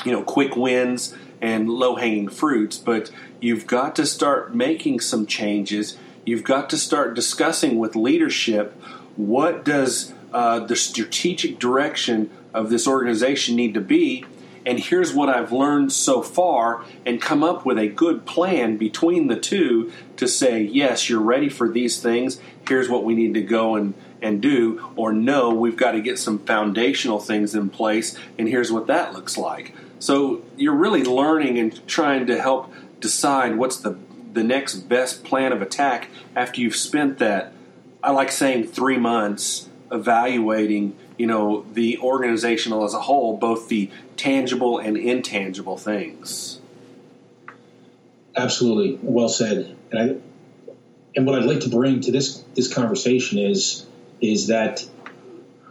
you 0.06 0.12
know, 0.12 0.24
quick 0.24 0.56
wins 0.56 1.16
and 1.42 1.70
low 1.70 1.96
hanging 1.96 2.30
fruits. 2.30 2.78
But 2.78 3.12
you've 3.40 3.68
got 3.68 3.96
to 3.96 4.06
start 4.06 4.54
making 4.54 5.00
some 5.00 5.26
changes. 5.26 5.98
You've 6.26 6.44
got 6.44 6.70
to 6.72 6.78
start 6.78 7.14
discussing 7.14 7.80
with 7.80 7.96
leadership 7.96 8.74
what 9.16 9.64
does 9.64 10.14
uh, 10.34 10.60
the 10.60 10.76
strategic 10.76 11.60
direction 11.60 12.30
of 12.54 12.70
this 12.70 12.88
organization 12.88 13.56
need 13.56 13.74
to 13.74 13.82
be 13.82 14.26
and 14.66 14.80
here's 14.80 15.14
what 15.14 15.30
I've 15.30 15.52
learned 15.52 15.92
so 15.92 16.22
far, 16.22 16.84
and 17.06 17.22
come 17.22 17.44
up 17.44 17.66
with 17.66 17.78
a 17.78 17.88
good 17.88 18.26
plan 18.26 18.78
between 18.78 19.28
the 19.28 19.40
two 19.40 19.92
to 20.18 20.28
say, 20.28 20.62
yes, 20.62 21.10
you're 21.10 21.20
ready 21.20 21.50
for 21.50 21.70
these 21.70 22.02
things. 22.02 22.40
Here's 22.68 22.90
what 22.90 23.04
we 23.04 23.16
need 23.16 23.34
to 23.34 23.42
go 23.42 23.76
and, 23.76 23.94
and 24.22 24.42
do, 24.42 24.92
or 24.96 25.12
no, 25.12 25.54
we've 25.54 25.78
got 25.78 25.92
to 25.92 26.02
get 26.02 26.20
some 26.20 26.40
foundational 26.40 27.20
things 27.20 27.56
in 27.56 27.70
place, 27.70 28.18
and 28.38 28.48
here's 28.48 28.72
what 28.72 28.88
that 28.88 29.14
looks 29.14 29.38
like. 29.38 29.74
So 30.00 30.44
you're 30.58 30.76
really 30.76 31.04
learning 31.04 31.60
and 31.60 31.88
trying 31.88 32.28
to 32.28 32.42
help 32.42 32.72
decide 33.00 33.58
what's 33.58 33.78
the 33.78 33.98
the 34.34 34.44
next 34.44 34.76
best 34.76 35.26
plan 35.26 35.52
of 35.52 35.62
attack 35.62 36.08
after 36.38 36.62
you've 36.62 36.76
spent 36.76 37.18
that 37.20 37.52
I 38.02 38.12
like 38.12 38.32
saying 38.32 38.68
3 38.68 38.98
months 38.98 39.68
evaluating 39.92 40.96
you 41.22 41.28
know 41.28 41.64
the 41.74 42.00
organizational 42.00 42.84
as 42.84 42.96
a 42.96 43.02
whole, 43.02 43.38
both 43.38 43.70
the 43.70 43.92
tangible 44.18 44.80
and 44.80 44.98
intangible 44.98 45.78
things. 45.78 46.60
Absolutely, 48.36 48.98
well 49.04 49.30
said. 49.30 49.78
And 49.92 50.00
I, 50.00 50.72
and 51.16 51.28
what 51.28 51.38
I'd 51.38 51.46
like 51.46 51.60
to 51.60 51.70
bring 51.70 52.02
to 52.02 52.12
this 52.12 52.44
this 52.56 52.74
conversation 52.74 53.38
is 53.38 53.86
is 54.20 54.48
that 54.48 54.84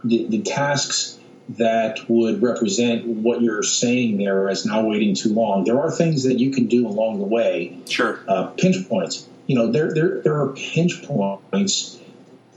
the, 0.05 0.25
the 0.27 0.41
tasks 0.41 1.19
that 1.49 1.99
would 2.09 2.41
represent 2.41 3.05
what 3.05 3.41
you're 3.41 3.61
saying 3.61 4.17
there 4.19 4.47
as 4.47 4.65
not 4.65 4.85
waiting 4.85 5.15
too 5.15 5.33
long. 5.33 5.65
There 5.65 5.81
are 5.81 5.91
things 5.91 6.23
that 6.23 6.39
you 6.39 6.51
can 6.51 6.67
do 6.67 6.87
along 6.87 7.19
the 7.19 7.25
way. 7.25 7.77
Sure. 7.89 8.21
Uh, 8.25 8.47
pinch 8.47 8.87
points. 8.87 9.27
You 9.47 9.55
know, 9.55 9.69
there 9.69 9.93
there 9.93 10.21
there 10.21 10.39
are 10.39 10.53
pinch 10.53 11.03
points 11.03 11.99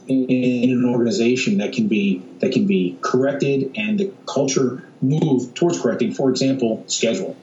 in, 0.09 0.25
in, 0.29 0.71
an 0.71 0.85
organization 0.85 1.59
that 1.59 1.73
can 1.73 1.89
be 1.89 2.23
that 2.41 2.53
can 2.53 2.67
be 2.67 2.99
corrected 3.01 3.73
and 3.77 3.99
the 3.99 4.13
culture 4.27 4.83
move 5.01 5.55
towards 5.55 5.81
correcting. 5.81 6.13
For 6.13 6.31
example, 6.31 6.85
schedule. 6.87 7.37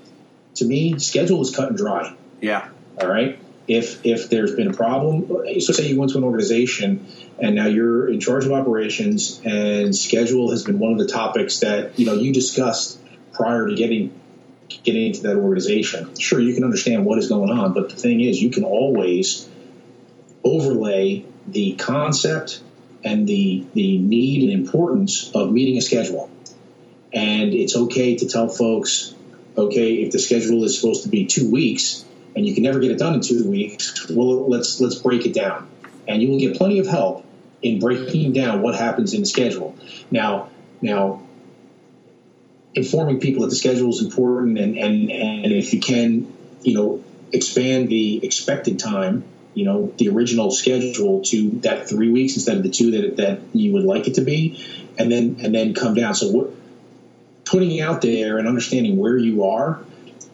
To 0.56 0.66
me, 0.66 1.00
schedule 1.00 1.42
is 1.42 1.56
cut 1.56 1.70
and 1.70 1.78
dry. 1.78 2.16
Yeah. 2.40 2.70
All 3.00 3.08
right. 3.08 3.40
If 3.68 4.06
if 4.06 4.30
there's 4.30 4.56
been 4.56 4.68
a 4.68 4.74
problem, 4.74 5.28
so 5.60 5.74
say 5.74 5.88
you 5.88 6.00
went 6.00 6.12
to 6.12 6.18
an 6.18 6.24
organization 6.24 7.08
and 7.40 7.56
now 7.56 7.68
you're 7.68 8.12
in 8.12 8.20
charge 8.20 8.46
of 8.46 8.52
operations 8.52 9.42
and 9.46 9.96
schedule 9.96 10.52
has 10.52 10.64
been 10.64 10.80
one 10.80 10.92
of 10.92 10.98
the 10.98 11.08
topics 11.08 11.60
that 11.60 11.98
you 11.98 12.06
know 12.06 12.14
you 12.14 12.34
discussed 12.34 13.00
prior 13.34 13.68
to 13.68 13.76
getting 13.76 14.14
getting 14.84 15.08
into 15.08 15.24
that 15.24 15.36
organization. 15.36 16.16
Sure, 16.16 16.40
you 16.40 16.54
can 16.54 16.64
understand 16.64 17.06
what 17.06 17.18
is 17.18 17.28
going 17.28 17.50
on, 17.50 17.74
but 17.74 17.90
the 17.90 17.96
thing 17.96 18.22
is, 18.22 18.42
you 18.42 18.50
can 18.50 18.64
always 18.64 19.48
overlay 20.44 21.26
the 21.48 21.74
concept 21.76 22.62
and 23.04 23.28
the 23.28 23.66
the 23.74 23.98
need 23.98 24.44
and 24.44 24.54
importance 24.54 25.32
of 25.34 25.52
meeting 25.52 25.78
a 25.78 25.82
schedule. 25.82 26.30
And 27.14 27.54
it's 27.54 27.76
okay 27.76 28.16
to 28.18 28.28
tell 28.28 28.48
folks, 28.48 29.14
okay, 29.58 29.96
if 29.96 30.12
the 30.12 30.20
schedule 30.20 30.64
is 30.64 30.80
supposed 30.80 31.04
to 31.04 31.10
be 31.10 31.26
two 31.26 31.52
weeks 31.52 32.06
and 32.36 32.46
you 32.46 32.54
can 32.54 32.64
never 32.64 32.80
get 32.80 32.92
it 32.92 33.00
done 33.00 33.16
in 33.16 33.22
two 33.22 33.50
weeks, 33.50 34.10
well, 34.10 34.50
let's 34.50 34.80
let's 34.80 34.96
break 34.96 35.26
it 35.26 35.34
down. 35.34 35.70
And 36.08 36.22
you 36.22 36.30
will 36.30 36.40
get 36.40 36.58
plenty 36.58 36.80
of 36.80 36.88
help 36.88 37.26
in 37.62 37.80
breaking 37.80 38.34
down 38.34 38.62
what 38.62 38.76
happens 38.76 39.14
in 39.14 39.22
the 39.22 39.26
schedule. 39.26 39.76
Now, 40.10 40.50
now, 40.82 41.22
informing 42.74 43.20
people 43.20 43.44
that 43.44 43.50
the 43.50 43.56
schedule 43.56 43.90
is 43.90 44.02
important, 44.02 44.58
and 44.58 44.78
and 44.78 45.12
and 45.12 45.52
if 45.52 45.74
you 45.74 45.80
can, 45.80 46.32
you 46.62 46.74
know, 46.74 47.04
expand 47.32 47.90
the 47.90 48.26
expected 48.26 48.80
time 48.80 49.24
you 49.54 49.66
know 49.66 49.94
the 49.98 50.10
original 50.10 50.52
schedule 50.52 51.22
to 51.24 51.50
that 51.62 51.90
three 51.90 52.10
weeks 52.10 52.36
instead 52.36 52.58
of 52.58 52.64
the 52.64 52.70
two 52.70 52.92
that 52.92 53.18
that 53.18 53.40
you 53.54 53.74
would 53.74 53.84
like 53.84 54.08
it 54.08 54.16
to 54.16 54.22
be, 54.22 54.64
and 54.98 55.12
then 55.12 55.38
and 55.42 55.54
then 55.54 55.74
come 55.74 55.94
down. 55.94 56.16
So 56.16 56.32
what, 56.32 56.52
putting 57.46 57.80
out 57.82 58.02
there 58.02 58.38
and 58.38 58.48
understanding 58.48 58.98
where 58.98 59.18
you 59.18 59.46
are 59.46 59.84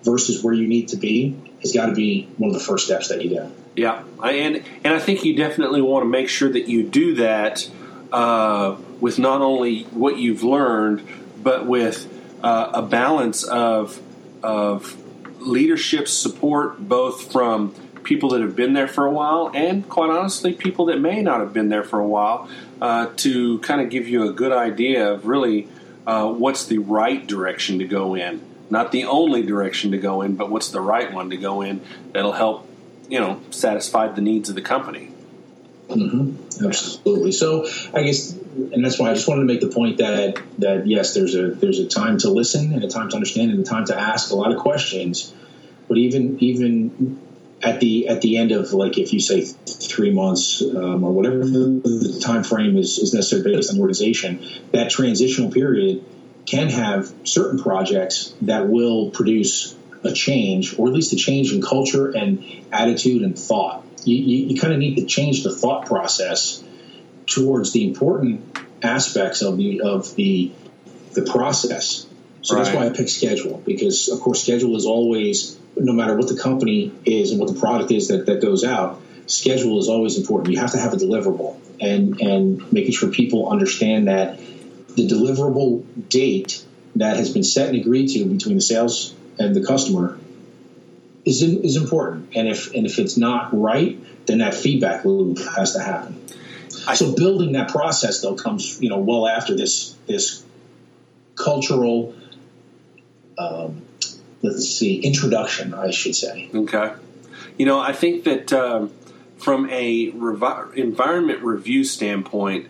versus 0.03 0.43
where 0.43 0.53
you 0.53 0.67
need 0.67 0.89
to 0.89 0.97
be 0.97 1.35
has 1.61 1.73
got 1.73 1.87
to 1.87 1.93
be 1.93 2.29
one 2.37 2.49
of 2.49 2.53
the 2.53 2.63
first 2.63 2.85
steps 2.85 3.09
that 3.09 3.23
you 3.23 3.29
do. 3.29 3.51
Yeah, 3.75 4.03
and 4.23 4.63
and 4.83 4.93
I 4.93 4.99
think 4.99 5.23
you 5.23 5.35
definitely 5.35 5.81
want 5.81 6.03
to 6.03 6.09
make 6.09 6.29
sure 6.29 6.49
that 6.49 6.67
you 6.67 6.83
do 6.83 7.15
that 7.15 7.69
uh, 8.11 8.75
with 8.99 9.19
not 9.19 9.41
only 9.41 9.83
what 9.83 10.17
you've 10.17 10.43
learned, 10.43 11.07
but 11.41 11.65
with 11.65 12.07
uh, 12.43 12.71
a 12.73 12.81
balance 12.81 13.43
of 13.43 14.01
of 14.43 14.95
leadership 15.39 16.07
support, 16.07 16.87
both 16.87 17.31
from 17.31 17.73
people 18.07 18.29
that 18.29 18.41
have 18.41 18.55
been 18.55 18.71
there 18.71 18.87
for 18.87 19.05
a 19.05 19.11
while, 19.11 19.51
and 19.53 19.87
quite 19.89 20.09
honestly, 20.09 20.53
people 20.53 20.85
that 20.85 20.99
may 20.99 21.21
not 21.21 21.41
have 21.41 21.51
been 21.51 21.67
there 21.67 21.83
for 21.83 21.99
a 21.99 22.07
while, 22.07 22.49
uh, 22.81 23.07
to 23.17 23.59
kind 23.59 23.81
of 23.81 23.89
give 23.89 24.07
you 24.07 24.29
a 24.29 24.31
good 24.31 24.53
idea 24.53 25.11
of 25.11 25.25
really 25.25 25.67
uh, 26.07 26.31
what's 26.31 26.65
the 26.65 26.77
right 26.77 27.27
direction 27.27 27.79
to 27.79 27.85
go 27.85 28.15
in. 28.15 28.41
Not 28.69 28.93
the 28.93 29.03
only 29.03 29.43
direction 29.43 29.91
to 29.91 29.97
go 29.97 30.21
in, 30.21 30.35
but 30.35 30.49
what's 30.49 30.69
the 30.69 30.79
right 30.79 31.11
one 31.11 31.29
to 31.31 31.37
go 31.37 31.61
in 31.61 31.81
that'll 32.13 32.31
help, 32.31 32.67
you 33.09 33.19
know, 33.19 33.41
satisfy 33.51 34.07
the 34.07 34.21
needs 34.21 34.47
of 34.47 34.55
the 34.55 34.61
company. 34.61 35.11
Mm-hmm. 35.89 36.65
Absolutely. 36.65 37.33
So 37.33 37.67
I 37.93 38.03
guess, 38.03 38.31
and 38.31 38.83
that's 38.83 38.99
why 38.99 39.11
I 39.11 39.13
just 39.15 39.27
wanted 39.27 39.41
to 39.41 39.47
make 39.47 39.61
the 39.61 39.69
point 39.69 39.97
that 39.97 40.41
that 40.59 40.87
yes, 40.87 41.13
there's 41.13 41.35
a 41.35 41.51
there's 41.51 41.79
a 41.79 41.87
time 41.87 42.17
to 42.19 42.29
listen 42.29 42.73
and 42.73 42.83
a 42.83 42.89
time 42.89 43.09
to 43.09 43.15
understand 43.15 43.51
and 43.51 43.59
a 43.61 43.63
time 43.63 43.85
to 43.85 43.97
ask 43.97 44.31
a 44.31 44.35
lot 44.35 44.51
of 44.51 44.59
questions. 44.59 45.33
But 45.87 45.97
even 45.97 46.39
even 46.39 47.26
at 47.61 47.79
the 47.79 48.07
at 48.07 48.21
the 48.21 48.37
end 48.37 48.51
of 48.51 48.71
like 48.73 48.97
if 48.97 49.13
you 49.13 49.19
say 49.19 49.41
three 49.41 50.11
months 50.11 50.61
um, 50.61 51.03
or 51.03 51.11
whatever 51.11 51.39
the 51.39 52.21
time 52.23 52.43
frame 52.43 52.77
is, 52.77 52.97
is 52.99 53.13
necessary 53.13 53.55
based 53.55 53.69
on 53.69 53.77
the 53.77 53.81
organization, 53.81 54.45
that 54.71 54.89
transitional 54.91 55.51
period 55.51 56.03
can 56.45 56.69
have 56.69 57.11
certain 57.23 57.59
projects 57.59 58.33
that 58.41 58.67
will 58.67 59.09
produce 59.09 59.75
a 60.03 60.13
change 60.13 60.77
or 60.79 60.87
at 60.87 60.93
least 60.93 61.11
a 61.13 61.15
change 61.15 61.51
in 61.51 61.61
culture 61.61 62.09
and 62.09 62.43
attitude 62.71 63.23
and 63.23 63.37
thought. 63.37 63.83
You, 64.05 64.15
you, 64.15 64.47
you 64.47 64.61
kind 64.61 64.71
of 64.71 64.79
need 64.79 64.95
to 64.95 65.05
change 65.05 65.43
the 65.43 65.53
thought 65.53 65.85
process 65.85 66.63
towards 67.25 67.73
the 67.73 67.85
important 67.85 68.57
aspects 68.81 69.41
of 69.41 69.57
the 69.57 69.81
of 69.81 70.15
the 70.15 70.51
the 71.13 71.23
process. 71.23 72.06
So 72.47 72.55
right. 72.55 72.63
that's 72.63 72.73
why 72.73 72.85
I 72.85 72.91
picked 72.91 73.09
schedule 73.09 73.61
because 73.65 74.07
of 74.07 74.21
course 74.21 74.41
schedule 74.41 74.77
is 74.77 74.85
always 74.85 75.59
no 75.75 75.91
matter 75.91 76.15
what 76.15 76.29
the 76.29 76.37
company 76.37 76.93
is 77.03 77.31
and 77.31 77.41
what 77.41 77.53
the 77.53 77.59
product 77.59 77.91
is 77.91 78.07
that, 78.07 78.25
that 78.27 78.41
goes 78.41 78.63
out, 78.63 79.01
schedule 79.25 79.79
is 79.79 79.89
always 79.89 80.17
important. 80.17 80.53
You 80.53 80.61
have 80.61 80.71
to 80.71 80.77
have 80.77 80.93
a 80.93 80.95
deliverable 80.95 81.57
and, 81.81 82.21
and 82.21 82.71
making 82.71 82.93
sure 82.93 83.11
people 83.11 83.49
understand 83.49 84.07
that 84.07 84.39
the 84.95 85.05
deliverable 85.05 85.83
date 86.07 86.63
that 86.95 87.17
has 87.17 87.33
been 87.33 87.43
set 87.43 87.67
and 87.67 87.77
agreed 87.77 88.07
to 88.13 88.23
between 88.23 88.55
the 88.55 88.61
sales 88.61 89.13
and 89.37 89.53
the 89.53 89.65
customer 89.65 90.17
is 91.25 91.41
in, 91.41 91.65
is 91.65 91.75
important. 91.75 92.29
And 92.33 92.47
if 92.47 92.73
and 92.73 92.85
if 92.85 92.97
it's 92.97 93.17
not 93.17 93.49
right, 93.51 93.99
then 94.25 94.37
that 94.37 94.55
feedback 94.55 95.03
loop 95.03 95.37
has 95.57 95.73
to 95.73 95.81
happen. 95.81 96.25
I, 96.87 96.93
so 96.93 97.13
building 97.13 97.51
that 97.51 97.71
process 97.71 98.21
though 98.21 98.35
comes 98.35 98.81
you 98.81 98.87
know 98.87 98.99
well 98.99 99.27
after 99.27 99.53
this 99.53 99.93
this 100.07 100.45
cultural 101.35 102.15
um, 103.37 103.81
let's 104.41 104.67
see, 104.67 104.99
introduction, 104.99 105.73
I 105.73 105.91
should 105.91 106.15
say. 106.15 106.49
Okay. 106.53 106.93
You 107.57 107.65
know, 107.65 107.79
I 107.79 107.93
think 107.93 108.23
that 108.25 108.53
um, 108.53 108.91
from 109.37 109.69
a 109.69 110.11
revi- 110.11 110.75
environment 110.75 111.43
review 111.43 111.83
standpoint, 111.83 112.67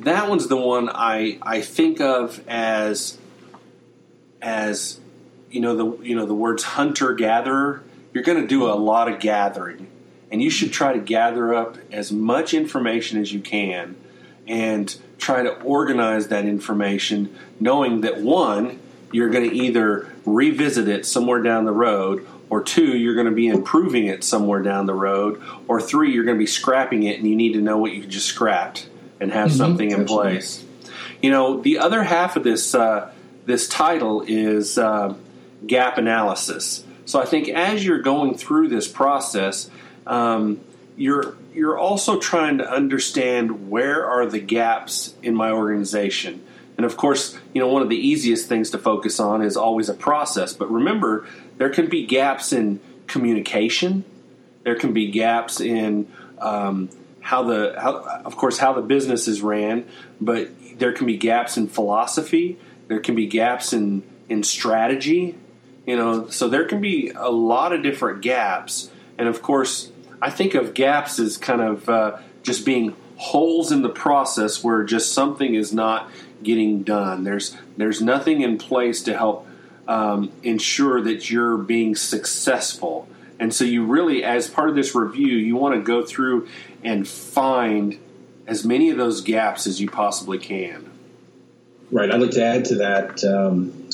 that 0.00 0.28
one's 0.28 0.48
the 0.48 0.56
one 0.56 0.88
I, 0.88 1.38
I 1.42 1.60
think 1.60 2.00
of 2.00 2.42
as 2.48 3.18
as 4.40 4.98
you 5.50 5.60
know 5.60 5.76
the 5.76 6.04
you 6.04 6.16
know 6.16 6.26
the 6.26 6.34
words 6.34 6.62
hunter 6.64 7.14
gatherer. 7.14 7.82
You're 8.12 8.24
going 8.24 8.40
to 8.40 8.46
do 8.46 8.66
a 8.66 8.74
lot 8.74 9.10
of 9.10 9.20
gathering, 9.20 9.86
and 10.30 10.42
you 10.42 10.50
should 10.50 10.72
try 10.72 10.92
to 10.92 10.98
gather 10.98 11.54
up 11.54 11.78
as 11.90 12.12
much 12.12 12.52
information 12.52 13.20
as 13.20 13.32
you 13.32 13.40
can, 13.40 13.96
and 14.46 14.94
try 15.18 15.42
to 15.42 15.52
organize 15.62 16.28
that 16.28 16.44
information, 16.44 17.34
knowing 17.58 18.02
that 18.02 18.20
one 18.20 18.80
you're 19.12 19.30
going 19.30 19.48
to 19.48 19.56
either 19.56 20.12
revisit 20.24 20.88
it 20.88 21.06
somewhere 21.06 21.42
down 21.42 21.64
the 21.64 21.72
road, 21.72 22.26
or 22.52 22.62
two, 22.62 22.98
you're 22.98 23.14
going 23.14 23.26
to 23.26 23.32
be 23.32 23.48
improving 23.48 24.06
it 24.06 24.22
somewhere 24.22 24.60
down 24.60 24.84
the 24.84 24.92
road, 24.92 25.42
or 25.68 25.80
three, 25.80 26.12
you're 26.12 26.24
going 26.24 26.36
to 26.36 26.42
be 26.42 26.46
scrapping 26.46 27.04
it 27.04 27.18
and 27.18 27.26
you 27.26 27.34
need 27.34 27.54
to 27.54 27.62
know 27.62 27.78
what 27.78 27.92
you 27.92 28.04
just 28.04 28.26
scrapped 28.26 28.88
and 29.20 29.32
have 29.32 29.48
mm-hmm. 29.48 29.56
something 29.56 29.90
in 29.90 30.02
Absolutely. 30.02 30.32
place. 30.32 30.64
You 31.22 31.30
know, 31.30 31.62
the 31.62 31.78
other 31.78 32.02
half 32.02 32.36
of 32.36 32.44
this 32.44 32.74
uh, 32.74 33.10
this 33.46 33.68
title 33.68 34.22
is 34.26 34.76
uh, 34.76 35.14
gap 35.66 35.96
analysis. 35.96 36.84
So 37.06 37.20
I 37.20 37.24
think 37.24 37.48
as 37.48 37.84
you're 37.86 38.02
going 38.02 38.34
through 38.34 38.68
this 38.68 38.86
process, 38.86 39.70
um, 40.06 40.60
you're 40.94 41.36
you're 41.54 41.78
also 41.78 42.18
trying 42.18 42.58
to 42.58 42.70
understand 42.70 43.70
where 43.70 44.04
are 44.04 44.26
the 44.26 44.40
gaps 44.40 45.14
in 45.22 45.34
my 45.34 45.50
organization 45.52 46.44
and 46.82 46.90
of 46.90 46.96
course, 46.96 47.38
you 47.54 47.60
know, 47.60 47.68
one 47.68 47.82
of 47.82 47.88
the 47.88 47.96
easiest 47.96 48.48
things 48.48 48.70
to 48.70 48.78
focus 48.78 49.20
on 49.20 49.40
is 49.40 49.56
always 49.56 49.88
a 49.88 49.94
process. 49.94 50.52
But 50.52 50.68
remember, 50.68 51.28
there 51.58 51.70
can 51.70 51.86
be 51.86 52.06
gaps 52.06 52.52
in 52.52 52.80
communication. 53.06 54.02
There 54.64 54.74
can 54.74 54.92
be 54.92 55.12
gaps 55.12 55.60
in 55.60 56.10
um, 56.40 56.90
how 57.20 57.44
the, 57.44 57.76
how, 57.78 57.98
of 58.24 58.36
course, 58.36 58.58
how 58.58 58.72
the 58.72 58.82
business 58.82 59.28
is 59.28 59.42
ran. 59.42 59.86
But 60.20 60.50
there 60.80 60.92
can 60.92 61.06
be 61.06 61.16
gaps 61.16 61.56
in 61.56 61.68
philosophy. 61.68 62.58
There 62.88 62.98
can 62.98 63.14
be 63.14 63.28
gaps 63.28 63.72
in 63.72 64.02
in 64.28 64.42
strategy. 64.42 65.38
You 65.86 65.96
know, 65.96 66.30
so 66.30 66.48
there 66.48 66.64
can 66.64 66.80
be 66.80 67.12
a 67.14 67.30
lot 67.30 67.72
of 67.72 67.84
different 67.84 68.22
gaps. 68.22 68.90
And 69.18 69.28
of 69.28 69.40
course, 69.40 69.92
I 70.20 70.30
think 70.30 70.54
of 70.54 70.74
gaps 70.74 71.20
as 71.20 71.36
kind 71.36 71.60
of 71.60 71.88
uh, 71.88 72.18
just 72.42 72.66
being 72.66 72.96
holes 73.18 73.70
in 73.70 73.82
the 73.82 73.88
process 73.88 74.64
where 74.64 74.82
just 74.82 75.12
something 75.12 75.54
is 75.54 75.72
not 75.72 76.10
getting 76.42 76.82
done. 76.82 77.24
There's 77.24 77.56
there's 77.76 78.00
nothing 78.00 78.42
in 78.42 78.58
place 78.58 79.02
to 79.04 79.16
help 79.16 79.46
um, 79.88 80.32
ensure 80.42 81.00
that 81.02 81.30
you're 81.30 81.56
being 81.56 81.94
successful. 81.96 83.08
And 83.38 83.52
so 83.52 83.64
you 83.64 83.84
really, 83.84 84.22
as 84.22 84.48
part 84.48 84.68
of 84.68 84.76
this 84.76 84.94
review, 84.94 85.36
you 85.36 85.56
want 85.56 85.74
to 85.74 85.82
go 85.82 86.04
through 86.04 86.48
and 86.84 87.06
find 87.08 87.98
as 88.46 88.64
many 88.64 88.90
of 88.90 88.98
those 88.98 89.20
gaps 89.20 89.66
as 89.66 89.80
you 89.80 89.88
possibly 89.88 90.38
can. 90.38 90.90
Right. 91.90 92.10
I'd 92.10 92.20
like 92.20 92.30
to 92.32 92.44
add 92.44 92.66
to 92.66 92.74
that 92.76 93.22
um, 93.24 93.88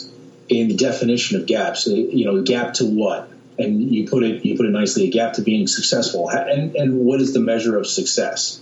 in 0.48 0.68
the 0.68 0.76
definition 0.76 1.40
of 1.40 1.46
gaps. 1.46 1.88
Uh, 1.88 1.94
you 1.94 2.24
know, 2.26 2.42
gap 2.42 2.74
to 2.74 2.84
what? 2.84 3.30
And 3.58 3.82
you 3.82 4.08
put 4.08 4.22
it 4.22 4.44
you 4.44 4.56
put 4.56 4.66
it 4.66 4.70
nicely. 4.70 5.08
A 5.08 5.10
gap 5.10 5.32
to 5.34 5.42
being 5.42 5.66
successful. 5.66 6.30
And 6.30 6.76
and 6.76 7.00
what 7.00 7.20
is 7.20 7.32
the 7.32 7.40
measure 7.40 7.76
of 7.76 7.86
success? 7.86 8.60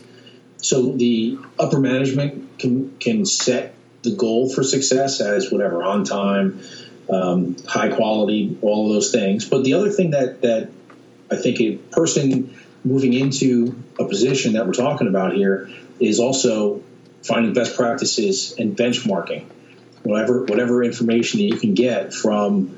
So 0.58 0.92
the 0.92 1.38
upper 1.58 1.78
management 1.78 2.58
can 2.58 2.96
can 2.98 3.26
set 3.26 3.74
the 4.06 4.16
goal 4.16 4.48
for 4.48 4.62
success 4.62 5.20
as 5.20 5.52
whatever 5.52 5.82
on 5.82 6.04
time, 6.04 6.60
um, 7.10 7.56
high 7.66 7.94
quality, 7.94 8.56
all 8.62 8.86
of 8.86 8.94
those 8.94 9.12
things. 9.12 9.44
But 9.48 9.64
the 9.64 9.74
other 9.74 9.90
thing 9.90 10.10
that 10.10 10.40
that 10.42 10.70
I 11.30 11.36
think 11.36 11.60
a 11.60 11.76
person 11.76 12.56
moving 12.84 13.12
into 13.12 13.76
a 13.98 14.04
position 14.06 14.54
that 14.54 14.66
we're 14.66 14.72
talking 14.72 15.08
about 15.08 15.34
here 15.34 15.68
is 16.00 16.20
also 16.20 16.82
finding 17.22 17.52
best 17.52 17.76
practices 17.76 18.54
and 18.58 18.76
benchmarking. 18.76 19.44
Whatever 20.02 20.44
whatever 20.44 20.82
information 20.82 21.40
that 21.40 21.46
you 21.46 21.58
can 21.58 21.74
get 21.74 22.14
from 22.14 22.76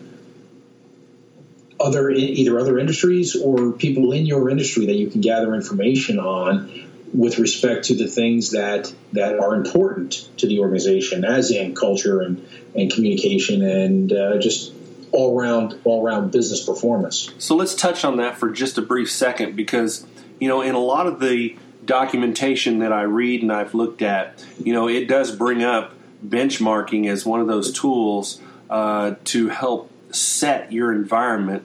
other 1.80 2.10
either 2.10 2.58
other 2.58 2.78
industries 2.78 3.36
or 3.36 3.72
people 3.72 4.12
in 4.12 4.26
your 4.26 4.50
industry 4.50 4.86
that 4.86 4.96
you 4.96 5.08
can 5.08 5.20
gather 5.20 5.54
information 5.54 6.18
on 6.18 6.87
with 7.18 7.40
respect 7.40 7.86
to 7.86 7.96
the 7.96 8.06
things 8.06 8.52
that 8.52 8.94
that 9.12 9.40
are 9.40 9.56
important 9.56 10.28
to 10.38 10.46
the 10.46 10.60
organization, 10.60 11.24
as 11.24 11.50
in 11.50 11.74
culture 11.74 12.20
and 12.22 12.46
and 12.76 12.92
communication 12.92 13.62
and 13.62 14.12
uh, 14.12 14.38
just 14.38 14.72
all 15.10 15.38
around 15.38 15.78
all 15.82 16.06
around 16.06 16.30
business 16.30 16.64
performance. 16.64 17.34
So 17.38 17.56
let's 17.56 17.74
touch 17.74 18.04
on 18.04 18.18
that 18.18 18.38
for 18.38 18.50
just 18.50 18.78
a 18.78 18.82
brief 18.82 19.10
second, 19.10 19.56
because 19.56 20.06
you 20.38 20.48
know 20.48 20.62
in 20.62 20.76
a 20.76 20.80
lot 20.80 21.08
of 21.08 21.18
the 21.18 21.56
documentation 21.84 22.78
that 22.78 22.92
I 22.92 23.02
read 23.02 23.42
and 23.42 23.50
I've 23.50 23.74
looked 23.74 24.02
at, 24.02 24.44
you 24.62 24.72
know, 24.72 24.88
it 24.88 25.08
does 25.08 25.34
bring 25.34 25.64
up 25.64 25.94
benchmarking 26.24 27.08
as 27.08 27.26
one 27.26 27.40
of 27.40 27.48
those 27.48 27.72
tools 27.72 28.40
uh, 28.70 29.14
to 29.24 29.48
help 29.48 29.90
set 30.14 30.70
your 30.70 30.92
environment. 30.92 31.64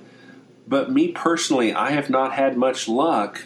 But 0.65 0.91
me 0.91 1.09
personally, 1.09 1.73
I 1.73 1.91
have 1.91 2.09
not 2.09 2.33
had 2.33 2.57
much 2.57 2.87
luck 2.87 3.45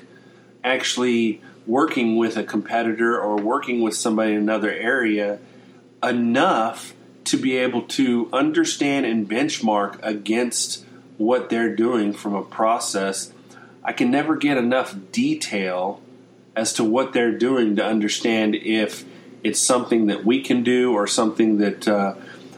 actually 0.64 1.42
working 1.68 2.16
with 2.16 2.38
a 2.38 2.44
competitor 2.44 3.20
or 3.20 3.36
working 3.36 3.82
with 3.82 3.96
somebody 3.96 4.32
in 4.32 4.38
another 4.38 4.72
area 4.72 5.40
enough 6.02 6.94
to 7.26 7.38
be 7.38 7.58
able 7.58 7.82
to 7.82 8.30
understand 8.32 9.06
and 9.06 9.30
benchmark 9.30 10.00
against 10.02 10.86
what 11.18 11.50
they're 11.50 11.76
doing 11.76 12.14
from 12.14 12.34
a 12.34 12.44
process. 12.44 13.34
I 13.84 13.92
can 13.92 14.10
never 14.10 14.36
get 14.36 14.58
enough 14.58 14.96
detail 15.12 16.02
as 16.56 16.74
to 16.74 16.84
what 16.84 17.14
they're 17.14 17.38
doing 17.38 17.76
to 17.76 17.86
understand 17.86 18.56
if 18.56 19.04
it's 19.44 19.60
something 19.60 20.08
that 20.08 20.26
we 20.26 20.42
can 20.42 20.64
do 20.64 20.94
or 20.94 21.06
something 21.06 21.58
that 21.58 21.88
uh, 21.88 22.16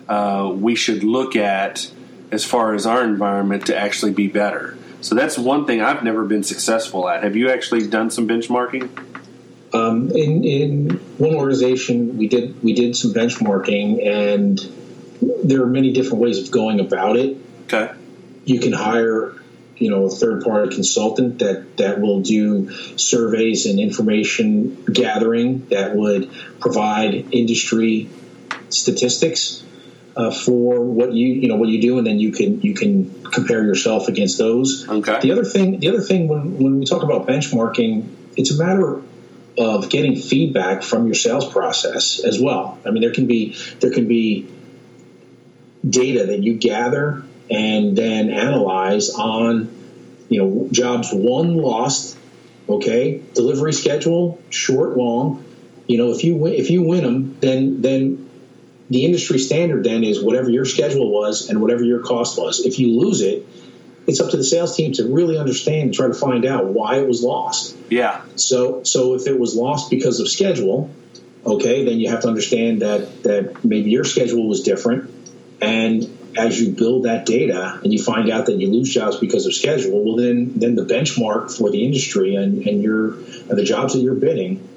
uh, 0.07 0.51
we 0.53 0.75
should 0.75 1.03
look 1.03 1.35
at 1.35 1.91
as 2.31 2.45
far 2.45 2.73
as 2.73 2.85
our 2.85 3.03
environment 3.03 3.67
to 3.67 3.77
actually 3.77 4.11
be 4.11 4.27
better. 4.27 4.77
So 5.01 5.15
that's 5.15 5.37
one 5.37 5.65
thing 5.65 5.81
I've 5.81 6.03
never 6.03 6.25
been 6.25 6.43
successful 6.43 7.07
at. 7.07 7.23
Have 7.23 7.35
you 7.35 7.49
actually 7.49 7.87
done 7.87 8.11
some 8.11 8.27
benchmarking? 8.27 8.89
Um, 9.73 10.09
in, 10.11 10.43
in 10.43 10.89
one 11.17 11.35
organization, 11.35 12.17
we 12.17 12.27
did 12.27 12.61
we 12.63 12.73
did 12.73 12.95
some 12.95 13.13
benchmarking, 13.13 14.05
and 14.05 14.59
there 15.43 15.61
are 15.61 15.67
many 15.67 15.93
different 15.93 16.19
ways 16.19 16.39
of 16.39 16.51
going 16.51 16.79
about 16.79 17.17
it. 17.17 17.37
Okay, 17.65 17.93
you 18.45 18.59
can 18.59 18.73
hire 18.73 19.35
you 19.77 19.89
know 19.89 20.05
a 20.05 20.09
third 20.09 20.43
party 20.43 20.75
consultant 20.75 21.39
that 21.39 21.77
that 21.77 22.01
will 22.01 22.21
do 22.21 22.71
surveys 22.97 23.67
and 23.67 23.79
information 23.79 24.83
gathering 24.85 25.67
that 25.67 25.95
would 25.95 26.31
provide 26.59 27.27
industry 27.31 28.09
statistics 28.69 29.63
uh, 30.19 30.31
for 30.31 30.81
what 30.81 31.13
you 31.13 31.27
you 31.27 31.47
know 31.47 31.55
what 31.55 31.69
you 31.69 31.81
do, 31.81 31.97
and 31.97 32.05
then 32.05 32.19
you 32.19 32.31
can 32.33 32.61
you 32.61 32.73
can 32.73 33.23
compare 33.23 33.63
yourself 33.63 34.09
against 34.09 34.37
those. 34.37 34.87
Okay. 34.87 35.19
The 35.21 35.31
other 35.31 35.45
thing 35.45 35.79
the 35.79 35.87
other 35.87 36.01
thing 36.01 36.27
when 36.27 36.57
when 36.57 36.79
we 36.79 36.85
talk 36.85 37.03
about 37.03 37.25
benchmarking, 37.25 38.05
it's 38.35 38.51
a 38.51 38.57
matter 38.57 39.01
of 39.57 39.89
getting 39.89 40.17
feedback 40.17 40.83
from 40.83 41.05
your 41.05 41.15
sales 41.15 41.49
process 41.49 42.19
as 42.19 42.39
well. 42.39 42.77
I 42.85 42.91
mean, 42.91 43.01
there 43.01 43.13
can 43.13 43.27
be 43.27 43.55
there 43.79 43.91
can 43.91 44.09
be 44.09 44.47
data 45.89 46.25
that 46.25 46.43
you 46.43 46.55
gather 46.55 47.23
and 47.49 47.97
then 47.97 48.29
analyze 48.29 49.09
on 49.11 49.73
you 50.27 50.43
know 50.43 50.67
jobs 50.69 51.11
won 51.13 51.55
lost 51.55 52.17
okay 52.67 53.23
delivery 53.33 53.71
schedule 53.71 54.39
short 54.49 54.97
long 54.97 55.43
you 55.87 55.97
know 55.97 56.11
if 56.11 56.23
you 56.23 56.35
win, 56.35 56.53
if 56.53 56.69
you 56.69 56.83
win 56.83 57.03
them 57.03 57.37
then 57.39 57.81
then 57.81 58.28
the 58.89 59.05
industry 59.05 59.39
standard 59.39 59.83
then 59.83 60.03
is 60.03 60.21
whatever 60.21 60.49
your 60.49 60.65
schedule 60.65 61.11
was 61.11 61.49
and 61.49 61.61
whatever 61.61 61.83
your 61.83 61.99
cost 61.99 62.37
was 62.37 62.65
if 62.65 62.79
you 62.79 62.99
lose 62.99 63.21
it 63.21 63.45
it's 64.09 64.19
up 64.19 64.31
to 64.31 64.37
the 64.37 64.43
sales 64.43 64.75
team 64.75 64.91
to 64.93 65.05
really 65.05 65.37
understand 65.37 65.83
and 65.83 65.93
try 65.93 66.07
to 66.07 66.13
find 66.13 66.45
out 66.45 66.65
why 66.65 66.97
it 66.97 67.07
was 67.07 67.21
lost. 67.21 67.77
Yeah. 67.89 68.21
So 68.35 68.83
so 68.83 69.13
if 69.13 69.27
it 69.27 69.39
was 69.39 69.55
lost 69.55 69.89
because 69.89 70.19
of 70.19 70.27
schedule, 70.27 70.89
okay, 71.45 71.85
then 71.85 71.99
you 71.99 72.09
have 72.09 72.21
to 72.21 72.27
understand 72.27 72.81
that 72.81 73.23
that 73.23 73.63
maybe 73.63 73.91
your 73.91 74.03
schedule 74.03 74.47
was 74.47 74.63
different 74.63 75.13
and 75.61 76.17
as 76.37 76.59
you 76.61 76.71
build 76.71 77.05
that 77.05 77.25
data 77.25 77.79
and 77.83 77.91
you 77.91 78.01
find 78.01 78.29
out 78.29 78.45
that 78.45 78.55
you 78.55 78.71
lose 78.71 78.93
jobs 78.93 79.17
because 79.17 79.45
of 79.45 79.53
schedule, 79.53 80.03
well 80.03 80.15
then 80.15 80.53
then 80.55 80.75
the 80.75 80.85
benchmark 80.85 81.55
for 81.55 81.69
the 81.69 81.85
industry 81.85 82.35
and, 82.35 82.65
and 82.67 82.81
your 82.81 83.13
and 83.13 83.57
the 83.57 83.63
jobs 83.63 83.93
that 83.93 83.99
you're 83.99 84.15
bidding, 84.15 84.67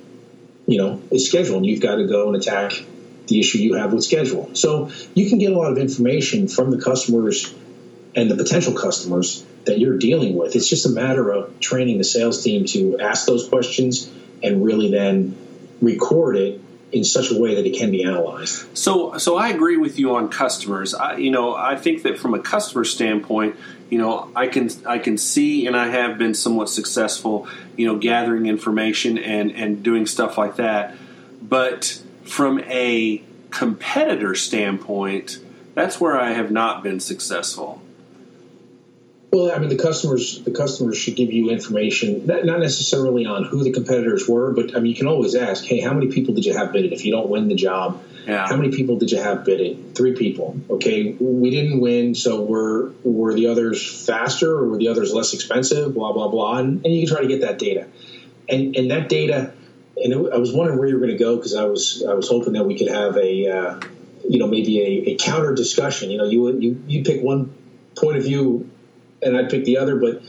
you 0.66 0.78
know, 0.78 1.00
is 1.10 1.28
schedule 1.28 1.56
and 1.56 1.66
you've 1.66 1.80
got 1.80 1.96
to 1.96 2.06
go 2.06 2.28
and 2.28 2.36
attack 2.36 2.72
the 3.32 3.40
issue 3.40 3.58
you 3.58 3.74
have 3.74 3.92
with 3.92 4.04
schedule. 4.04 4.54
So 4.54 4.90
you 5.14 5.28
can 5.28 5.38
get 5.38 5.52
a 5.52 5.56
lot 5.56 5.72
of 5.72 5.78
information 5.78 6.48
from 6.48 6.70
the 6.70 6.80
customers 6.80 7.52
and 8.14 8.30
the 8.30 8.36
potential 8.36 8.74
customers 8.74 9.44
that 9.64 9.78
you're 9.78 9.98
dealing 9.98 10.36
with. 10.36 10.54
It's 10.54 10.68
just 10.68 10.86
a 10.86 10.90
matter 10.90 11.30
of 11.30 11.58
training 11.60 11.98
the 11.98 12.04
sales 12.04 12.42
team 12.42 12.66
to 12.66 12.98
ask 12.98 13.26
those 13.26 13.48
questions 13.48 14.10
and 14.42 14.64
really 14.64 14.90
then 14.90 15.36
record 15.80 16.36
it 16.36 16.60
in 16.90 17.04
such 17.04 17.30
a 17.30 17.40
way 17.40 17.54
that 17.54 17.66
it 17.66 17.78
can 17.78 17.90
be 17.90 18.04
analyzed. 18.04 18.76
So, 18.76 19.16
so 19.16 19.36
I 19.36 19.48
agree 19.48 19.78
with 19.78 19.98
you 19.98 20.14
on 20.16 20.28
customers. 20.28 20.92
I, 20.92 21.16
you 21.16 21.30
know, 21.30 21.54
I 21.54 21.76
think 21.76 22.02
that 22.02 22.18
from 22.18 22.34
a 22.34 22.38
customer 22.38 22.84
standpoint, 22.84 23.56
you 23.88 23.98
know, 23.98 24.30
I 24.36 24.46
can 24.46 24.70
I 24.86 24.98
can 24.98 25.16
see, 25.18 25.66
and 25.66 25.76
I 25.76 25.88
have 25.88 26.18
been 26.18 26.34
somewhat 26.34 26.68
successful, 26.68 27.46
you 27.76 27.86
know, 27.86 27.98
gathering 27.98 28.46
information 28.46 29.18
and 29.18 29.50
and 29.52 29.82
doing 29.82 30.06
stuff 30.06 30.36
like 30.36 30.56
that. 30.56 30.96
But 31.42 32.00
from 32.24 32.60
a 32.60 33.22
competitor 33.50 34.34
standpoint, 34.34 35.38
that's 35.74 36.00
where 36.00 36.18
I 36.18 36.32
have 36.32 36.50
not 36.50 36.82
been 36.82 37.00
successful. 37.00 37.82
Well, 39.32 39.50
I 39.50 39.58
mean, 39.58 39.70
the 39.70 39.78
customers 39.78 40.42
the 40.44 40.50
customers 40.50 40.98
should 40.98 41.16
give 41.16 41.32
you 41.32 41.48
information, 41.48 42.26
not, 42.26 42.44
not 42.44 42.60
necessarily 42.60 43.24
on 43.24 43.44
who 43.44 43.64
the 43.64 43.72
competitors 43.72 44.28
were, 44.28 44.52
but 44.52 44.76
I 44.76 44.80
mean, 44.80 44.90
you 44.90 44.94
can 44.94 45.06
always 45.06 45.34
ask, 45.34 45.64
hey, 45.64 45.80
how 45.80 45.94
many 45.94 46.08
people 46.08 46.34
did 46.34 46.44
you 46.44 46.54
have 46.54 46.70
bidding? 46.70 46.92
If 46.92 47.06
you 47.06 47.12
don't 47.12 47.30
win 47.30 47.48
the 47.48 47.54
job, 47.54 48.02
yeah. 48.26 48.46
how 48.46 48.56
many 48.56 48.72
people 48.72 48.98
did 48.98 49.10
you 49.10 49.18
have 49.22 49.46
bidding? 49.46 49.94
Three 49.94 50.14
people. 50.14 50.60
Okay, 50.68 51.16
we 51.18 51.48
didn't 51.48 51.80
win, 51.80 52.14
so 52.14 52.44
were 52.44 52.92
were 53.04 53.32
the 53.32 53.46
others 53.46 54.04
faster 54.04 54.50
or 54.50 54.68
were 54.68 54.76
the 54.76 54.88
others 54.88 55.14
less 55.14 55.32
expensive? 55.32 55.94
Blah 55.94 56.12
blah 56.12 56.28
blah, 56.28 56.58
and, 56.58 56.84
and 56.84 56.94
you 56.94 57.06
can 57.06 57.16
try 57.16 57.22
to 57.22 57.28
get 57.28 57.40
that 57.40 57.58
data, 57.58 57.86
and 58.50 58.76
and 58.76 58.90
that 58.90 59.08
data. 59.08 59.54
And 60.02 60.14
I 60.32 60.38
was 60.38 60.52
wondering 60.52 60.78
where 60.78 60.88
you 60.88 60.94
were 60.94 61.06
going 61.06 61.16
to 61.16 61.22
go 61.22 61.36
because 61.36 61.54
I 61.54 61.64
was 61.64 62.04
I 62.08 62.14
was 62.14 62.28
hoping 62.28 62.54
that 62.54 62.64
we 62.64 62.76
could 62.76 62.88
have 62.88 63.16
a 63.16 63.48
uh, 63.48 63.80
you 64.28 64.38
know 64.38 64.46
maybe 64.46 64.80
a, 64.80 65.10
a 65.12 65.16
counter 65.16 65.54
discussion. 65.54 66.10
You 66.10 66.18
know, 66.18 66.24
you 66.24 66.58
you 66.58 66.82
you 66.86 67.04
pick 67.04 67.22
one 67.22 67.52
point 67.96 68.16
of 68.16 68.24
view 68.24 68.70
and 69.22 69.36
I'd 69.36 69.50
pick 69.50 69.64
the 69.64 69.78
other. 69.78 69.96
But 69.96 70.22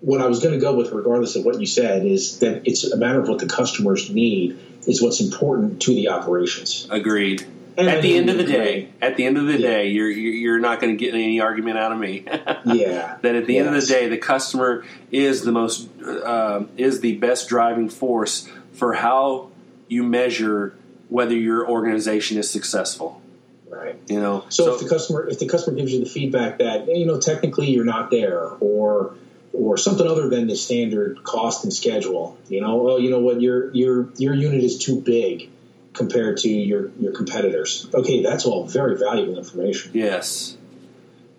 what 0.00 0.20
I 0.20 0.26
was 0.26 0.40
going 0.40 0.54
to 0.54 0.60
go 0.60 0.74
with, 0.74 0.92
regardless 0.92 1.36
of 1.36 1.44
what 1.44 1.58
you 1.60 1.66
said, 1.66 2.04
is 2.04 2.40
that 2.40 2.66
it's 2.66 2.84
a 2.84 2.96
matter 2.96 3.20
of 3.20 3.28
what 3.28 3.38
the 3.38 3.46
customers 3.46 4.10
need 4.10 4.58
is 4.86 5.02
what's 5.02 5.20
important 5.20 5.82
to 5.82 5.94
the 5.94 6.08
operations. 6.08 6.88
Agreed. 6.90 7.46
At 7.76 8.02
the 8.02 8.16
end 8.16 8.28
of 8.28 8.36
the 8.36 8.44
day, 8.44 8.90
at 9.00 9.16
the 9.16 9.24
end 9.24 9.38
of 9.38 9.46
the 9.46 9.58
yeah. 9.58 9.68
day, 9.68 9.88
you're 9.88 10.10
you're 10.10 10.58
not 10.58 10.80
going 10.80 10.96
to 10.96 11.04
get 11.04 11.14
any 11.14 11.40
argument 11.40 11.78
out 11.78 11.92
of 11.92 11.98
me. 11.98 12.24
yeah. 12.64 13.18
That 13.22 13.34
at 13.34 13.46
the 13.46 13.54
yes. 13.54 13.66
end 13.66 13.74
of 13.74 13.80
the 13.80 13.86
day, 13.86 14.08
the 14.08 14.18
customer 14.18 14.84
is 15.10 15.42
the 15.42 15.52
most 15.52 15.88
uh, 16.02 16.64
is 16.76 17.00
the 17.00 17.16
best 17.16 17.48
driving 17.48 17.88
force 17.88 18.48
for 18.72 18.94
how 18.94 19.50
you 19.88 20.02
measure 20.02 20.74
whether 21.08 21.34
your 21.34 21.68
organization 21.68 22.38
is 22.38 22.50
successful. 22.50 23.22
Right. 23.68 23.98
You 24.06 24.20
know. 24.20 24.44
So, 24.50 24.64
so 24.64 24.74
if 24.74 24.80
the 24.80 24.88
customer 24.88 25.28
if 25.28 25.38
the 25.38 25.48
customer 25.48 25.76
gives 25.76 25.92
you 25.92 26.00
the 26.00 26.10
feedback 26.10 26.58
that 26.58 26.88
you 26.88 27.06
know 27.06 27.18
technically 27.18 27.70
you're 27.70 27.84
not 27.84 28.10
there 28.10 28.48
or 28.60 29.14
or 29.54 29.76
something 29.76 30.06
other 30.06 30.28
than 30.28 30.46
the 30.46 30.56
standard 30.56 31.22
cost 31.24 31.64
and 31.64 31.72
schedule, 31.72 32.38
you 32.48 32.60
know, 32.60 32.76
well, 32.76 32.98
you 32.98 33.10
know 33.10 33.20
what 33.20 33.40
your 33.40 33.72
your 33.72 34.10
your 34.16 34.34
unit 34.34 34.62
is 34.62 34.78
too 34.78 35.00
big 35.00 35.48
compared 35.92 36.38
to 36.38 36.48
your 36.48 36.90
your 36.98 37.12
competitors. 37.12 37.86
Okay, 37.92 38.22
that's 38.22 38.46
all 38.46 38.66
very 38.66 38.96
valuable 38.96 39.38
information. 39.38 39.92
Yes. 39.94 40.56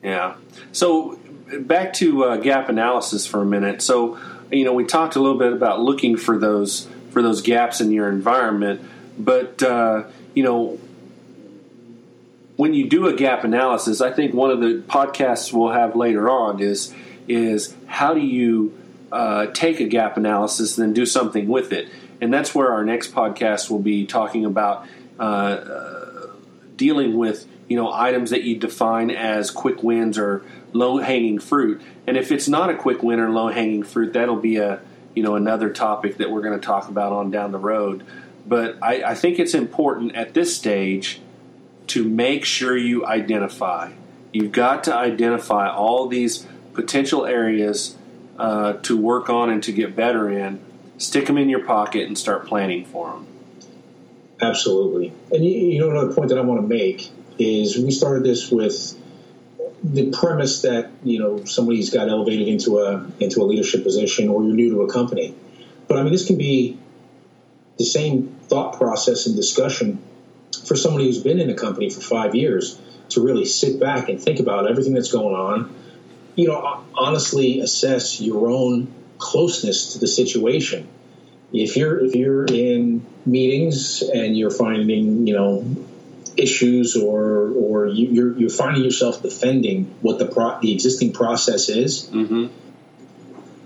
Yeah. 0.03 0.35
So 0.71 1.19
back 1.59 1.93
to 1.93 2.25
uh, 2.25 2.37
gap 2.37 2.69
analysis 2.69 3.25
for 3.25 3.41
a 3.41 3.45
minute. 3.45 3.81
So 3.81 4.17
you 4.51 4.65
know 4.65 4.73
we 4.73 4.85
talked 4.85 5.15
a 5.15 5.19
little 5.19 5.37
bit 5.37 5.53
about 5.53 5.79
looking 5.79 6.17
for 6.17 6.37
those 6.37 6.87
for 7.11 7.21
those 7.21 7.41
gaps 7.41 7.81
in 7.81 7.91
your 7.91 8.09
environment, 8.09 8.81
but 9.17 9.61
uh, 9.63 10.03
you 10.33 10.43
know 10.43 10.79
when 12.55 12.73
you 12.73 12.87
do 12.87 13.07
a 13.07 13.13
gap 13.13 13.43
analysis, 13.43 14.01
I 14.01 14.11
think 14.11 14.33
one 14.33 14.51
of 14.51 14.59
the 14.59 14.83
podcasts 14.87 15.51
we'll 15.51 15.71
have 15.71 15.95
later 15.95 16.29
on 16.29 16.59
is 16.59 16.93
is 17.27 17.75
how 17.87 18.13
do 18.13 18.19
you 18.19 18.77
uh, 19.11 19.47
take 19.47 19.79
a 19.79 19.85
gap 19.85 20.17
analysis 20.17 20.77
and 20.77 20.87
then 20.87 20.93
do 20.93 21.05
something 21.05 21.47
with 21.47 21.71
it, 21.71 21.87
and 22.21 22.33
that's 22.33 22.53
where 22.53 22.71
our 22.71 22.83
next 22.83 23.13
podcast 23.13 23.69
will 23.69 23.79
be 23.79 24.05
talking 24.05 24.45
about 24.45 24.87
uh, 25.19 25.23
uh, 25.23 26.27
dealing 26.75 27.17
with 27.17 27.47
you 27.67 27.77
know 27.77 27.91
items 27.91 28.31
that 28.31 28.43
you 28.43 28.57
define 28.57 29.11
as 29.11 29.51
quick 29.51 29.83
wins 29.83 30.17
or 30.17 30.43
low 30.73 30.97
hanging 30.97 31.39
fruit. 31.39 31.81
And 32.07 32.17
if 32.17 32.31
it's 32.31 32.47
not 32.47 32.69
a 32.69 32.75
quick 32.75 33.03
win 33.03 33.19
or 33.19 33.29
low 33.29 33.49
hanging 33.49 33.83
fruit, 33.83 34.13
that'll 34.13 34.35
be 34.35 34.57
a 34.57 34.81
you 35.15 35.23
know 35.23 35.35
another 35.35 35.69
topic 35.69 36.17
that 36.17 36.31
we're 36.31 36.41
going 36.41 36.59
to 36.59 36.65
talk 36.65 36.89
about 36.89 37.11
on 37.11 37.31
down 37.31 37.51
the 37.51 37.59
road. 37.59 38.03
But 38.45 38.77
I, 38.81 39.03
I 39.03 39.15
think 39.15 39.39
it's 39.39 39.53
important 39.53 40.15
at 40.15 40.33
this 40.33 40.55
stage 40.55 41.21
to 41.87 42.03
make 42.07 42.45
sure 42.45 42.75
you 42.75 43.05
identify. 43.05 43.91
You've 44.31 44.51
got 44.51 44.85
to 44.85 44.95
identify 44.95 45.69
all 45.69 46.07
these 46.07 46.45
potential 46.73 47.25
areas 47.25 47.95
uh, 48.37 48.73
to 48.73 48.97
work 48.97 49.29
on 49.29 49.49
and 49.49 49.61
to 49.63 49.71
get 49.71 49.95
better 49.95 50.29
in. 50.29 50.59
Stick 51.03 51.25
them 51.25 51.37
in 51.37 51.49
your 51.49 51.65
pocket 51.65 52.07
and 52.07 52.17
start 52.17 52.47
planning 52.47 52.85
for 52.85 53.11
them. 53.11 53.27
Absolutely. 54.41 55.11
And 55.33 55.43
you, 55.43 55.51
you 55.51 55.79
know, 55.79 55.91
another 55.91 56.13
point 56.13 56.29
that 56.29 56.37
I 56.37 56.41
want 56.41 56.61
to 56.61 56.67
make 56.67 57.09
is 57.37 57.77
we 57.77 57.91
started 57.91 58.23
this 58.23 58.49
with 58.49 58.97
the 59.83 60.11
premise 60.11 60.61
that 60.61 60.91
you 61.03 61.19
know 61.19 61.43
somebody's 61.43 61.89
got 61.89 62.07
elevated 62.07 62.47
into 62.47 62.79
a 62.79 63.05
into 63.19 63.41
a 63.41 63.43
leadership 63.43 63.83
position 63.83 64.29
or 64.29 64.43
you're 64.45 64.55
new 64.55 64.71
to 64.75 64.81
a 64.83 64.91
company. 64.91 65.35
But 65.89 65.97
I 65.97 66.03
mean, 66.03 66.13
this 66.13 66.25
can 66.25 66.37
be 66.37 66.79
the 67.77 67.83
same 67.83 68.37
thought 68.43 68.77
process 68.77 69.25
and 69.25 69.35
discussion 69.35 70.01
for 70.65 70.77
somebody 70.77 71.07
who's 71.07 71.21
been 71.21 71.41
in 71.41 71.49
a 71.49 71.55
company 71.55 71.89
for 71.89 71.99
five 71.99 72.33
years 72.33 72.79
to 73.09 73.21
really 73.21 73.43
sit 73.43 73.77
back 73.77 74.07
and 74.07 74.21
think 74.21 74.39
about 74.39 74.69
everything 74.71 74.93
that's 74.93 75.11
going 75.11 75.35
on. 75.35 75.75
You 76.35 76.47
know, 76.47 76.85
honestly 76.95 77.59
assess 77.59 78.21
your 78.21 78.49
own 78.49 78.87
closeness 79.17 79.93
to 79.93 79.99
the 79.99 80.07
situation. 80.07 80.87
If 81.51 81.77
you're 81.77 82.03
if 82.03 82.15
you're 82.15 82.45
in 82.45 83.05
meetings 83.25 84.01
and 84.01 84.37
you're 84.37 84.51
finding 84.51 85.27
you 85.27 85.33
know 85.33 85.65
issues 86.35 86.95
or 86.95 87.51
or 87.51 87.87
you, 87.87 88.09
are 88.09 88.13
you're, 88.13 88.37
you're 88.39 88.49
finding 88.49 88.83
yourself 88.83 89.21
defending 89.21 89.85
what 90.01 90.19
the 90.19 90.25
pro, 90.25 90.59
the 90.59 90.73
existing 90.73 91.13
process 91.13 91.69
is. 91.69 92.09
Mm-hmm. 92.09 92.47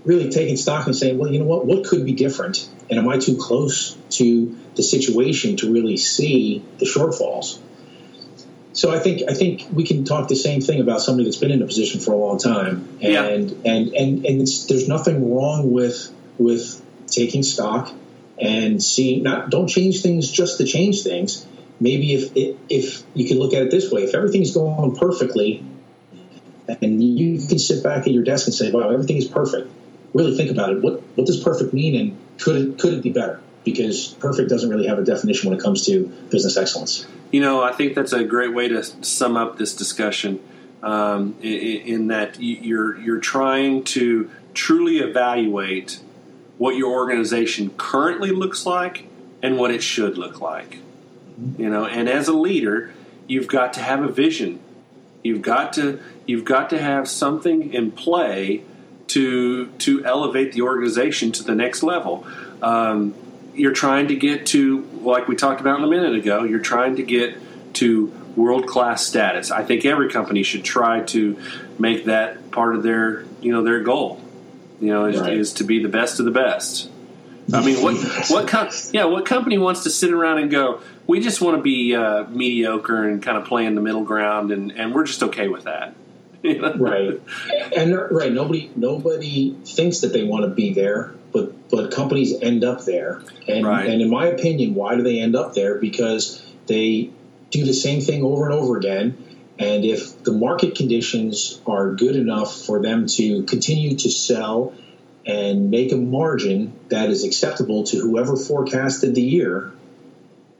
Really 0.04 0.30
taking 0.30 0.56
stock 0.56 0.86
and 0.86 0.96
saying, 0.96 1.18
well, 1.18 1.30
you 1.30 1.38
know 1.38 1.44
what, 1.44 1.66
what 1.66 1.84
could 1.84 2.04
be 2.04 2.12
different, 2.12 2.68
and 2.88 2.98
am 2.98 3.08
I 3.08 3.18
too 3.18 3.36
close 3.36 3.94
to 4.10 4.56
the 4.74 4.82
situation 4.82 5.56
to 5.58 5.72
really 5.72 5.96
see 5.96 6.64
the 6.78 6.86
shortfalls? 6.86 7.58
So 8.78 8.92
I 8.92 9.00
think 9.00 9.22
I 9.28 9.34
think 9.34 9.66
we 9.72 9.84
can 9.84 10.04
talk 10.04 10.28
the 10.28 10.36
same 10.36 10.60
thing 10.60 10.80
about 10.80 11.00
somebody 11.00 11.24
that's 11.24 11.36
been 11.36 11.50
in 11.50 11.62
a 11.62 11.66
position 11.66 12.00
for 12.00 12.12
a 12.12 12.16
long 12.16 12.38
time, 12.38 12.88
and 13.02 13.12
yeah. 13.12 13.24
and 13.24 13.66
and 13.66 14.24
and 14.24 14.40
there's 14.40 14.86
nothing 14.86 15.34
wrong 15.34 15.72
with 15.72 16.12
with 16.38 16.80
taking 17.08 17.42
stock 17.42 17.90
and 18.40 18.80
see 18.80 19.20
not 19.20 19.50
don't 19.50 19.66
change 19.66 20.02
things 20.02 20.30
just 20.30 20.58
to 20.58 20.64
change 20.64 21.02
things 21.02 21.44
maybe 21.80 22.14
if 22.14 22.32
if 22.68 23.02
you 23.14 23.26
can 23.26 23.38
look 23.38 23.54
at 23.54 23.62
it 23.62 23.70
this 23.70 23.90
way, 23.90 24.02
if 24.04 24.14
everything's 24.14 24.52
going 24.54 24.94
perfectly, 24.96 25.64
and 26.68 27.02
you 27.02 27.46
can 27.46 27.58
sit 27.58 27.82
back 27.82 28.06
at 28.06 28.12
your 28.12 28.24
desk 28.24 28.46
and 28.46 28.54
say, 28.54 28.70
"Wow, 28.70 28.90
everything 28.90 29.16
is 29.16 29.26
perfect." 29.26 29.68
Really 30.14 30.36
think 30.36 30.50
about 30.50 30.70
it. 30.70 30.82
What 30.82 31.02
what 31.14 31.26
does 31.26 31.42
perfect 31.42 31.72
mean, 31.72 31.94
and 31.96 32.16
could 32.38 32.56
it 32.56 32.78
could 32.78 32.94
it 32.94 33.02
be 33.02 33.10
better? 33.10 33.40
Because 33.64 34.08
perfect 34.08 34.48
doesn't 34.48 34.70
really 34.70 34.86
have 34.86 34.98
a 34.98 35.04
definition 35.04 35.50
when 35.50 35.58
it 35.58 35.62
comes 35.62 35.84
to 35.86 36.06
business 36.30 36.56
excellence. 36.56 37.06
You 37.30 37.40
know, 37.40 37.62
I 37.62 37.72
think 37.72 37.94
that's 37.94 38.12
a 38.12 38.24
great 38.24 38.54
way 38.54 38.68
to 38.68 38.82
sum 38.82 39.36
up 39.36 39.58
this 39.58 39.74
discussion. 39.74 40.40
Um, 40.80 41.36
in, 41.42 41.80
in 41.80 42.06
that 42.06 42.40
you're 42.40 42.96
you're 42.98 43.18
trying 43.18 43.82
to 43.84 44.30
truly 44.54 44.98
evaluate 44.98 46.00
what 46.56 46.76
your 46.76 46.92
organization 46.92 47.70
currently 47.76 48.30
looks 48.30 48.64
like 48.64 49.06
and 49.42 49.58
what 49.58 49.70
it 49.70 49.82
should 49.82 50.18
look 50.18 50.40
like. 50.40 50.78
You 51.56 51.70
know, 51.70 51.86
and 51.86 52.08
as 52.08 52.28
a 52.28 52.32
leader, 52.32 52.92
you've 53.26 53.48
got 53.48 53.72
to 53.74 53.80
have 53.80 54.02
a 54.02 54.08
vision. 54.08 54.60
You've 55.22 55.42
got 55.42 55.72
to 55.74 56.00
you've 56.26 56.44
got 56.44 56.70
to 56.70 56.78
have 56.78 57.08
something 57.08 57.72
in 57.72 57.92
play 57.92 58.62
to 59.08 59.66
to 59.66 60.04
elevate 60.04 60.52
the 60.52 60.62
organization 60.62 61.32
to 61.32 61.42
the 61.42 61.54
next 61.54 61.82
level. 61.82 62.26
Um, 62.62 63.14
you're 63.58 63.72
trying 63.72 64.08
to 64.08 64.16
get 64.16 64.46
to, 64.46 64.82
like 65.02 65.28
we 65.28 65.36
talked 65.36 65.60
about 65.60 65.82
a 65.82 65.86
minute 65.86 66.14
ago, 66.14 66.44
you're 66.44 66.60
trying 66.60 66.96
to 66.96 67.02
get 67.02 67.36
to 67.74 68.12
world 68.36 68.66
class 68.66 69.04
status. 69.04 69.50
I 69.50 69.64
think 69.64 69.84
every 69.84 70.10
company 70.10 70.42
should 70.42 70.64
try 70.64 71.00
to 71.00 71.38
make 71.78 72.04
that 72.06 72.50
part 72.50 72.74
of 72.74 72.82
their 72.82 73.24
you 73.40 73.52
know 73.52 73.62
their 73.62 73.80
goal. 73.80 74.20
You 74.80 74.92
know, 74.92 75.06
is, 75.06 75.20
right. 75.20 75.32
is 75.32 75.54
to 75.54 75.64
be 75.64 75.82
the 75.82 75.88
best 75.88 76.20
of 76.20 76.24
the 76.24 76.30
best. 76.30 76.88
I 77.52 77.64
mean, 77.64 77.82
what 77.82 77.96
what 78.28 78.46
com- 78.46 78.68
yeah, 78.92 79.04
what 79.04 79.26
company 79.26 79.58
wants 79.58 79.84
to 79.84 79.90
sit 79.90 80.12
around 80.12 80.38
and 80.38 80.50
go? 80.50 80.80
We 81.06 81.20
just 81.20 81.40
want 81.40 81.56
to 81.56 81.62
be 81.62 81.94
uh, 81.94 82.24
mediocre 82.24 83.08
and 83.08 83.22
kind 83.22 83.38
of 83.38 83.46
play 83.46 83.64
in 83.64 83.74
the 83.74 83.80
middle 83.80 84.04
ground, 84.04 84.52
and, 84.52 84.70
and 84.72 84.94
we're 84.94 85.04
just 85.04 85.22
okay 85.22 85.48
with 85.48 85.64
that. 85.64 85.94
right, 86.44 87.20
and 87.74 87.96
right. 88.12 88.32
Nobody 88.32 88.70
nobody 88.76 89.56
thinks 89.64 90.00
that 90.00 90.12
they 90.12 90.24
want 90.24 90.44
to 90.44 90.50
be 90.50 90.74
there, 90.74 91.14
but 91.32 91.68
but 91.70 91.92
companies 91.92 92.34
end 92.40 92.64
up 92.64 92.84
there, 92.84 93.22
and 93.46 93.66
right. 93.66 93.88
and 93.88 94.00
in 94.00 94.10
my 94.10 94.26
opinion, 94.26 94.74
why 94.74 94.96
do 94.96 95.02
they 95.02 95.20
end 95.20 95.36
up 95.36 95.54
there? 95.54 95.78
Because 95.78 96.42
they 96.66 97.10
do 97.50 97.64
the 97.64 97.74
same 97.74 98.00
thing 98.00 98.22
over 98.22 98.44
and 98.44 98.54
over 98.54 98.76
again. 98.76 99.24
And 99.58 99.84
if 99.84 100.22
the 100.22 100.32
market 100.32 100.76
conditions 100.76 101.60
are 101.66 101.94
good 101.94 102.14
enough 102.14 102.54
for 102.64 102.80
them 102.80 103.06
to 103.08 103.42
continue 103.42 103.96
to 103.96 104.10
sell 104.10 104.72
and 105.26 105.70
make 105.70 105.92
a 105.92 105.96
margin 105.96 106.72
that 106.90 107.10
is 107.10 107.24
acceptable 107.24 107.84
to 107.84 107.98
whoever 107.98 108.36
forecasted 108.36 109.14
the 109.16 109.22
year, 109.22 109.72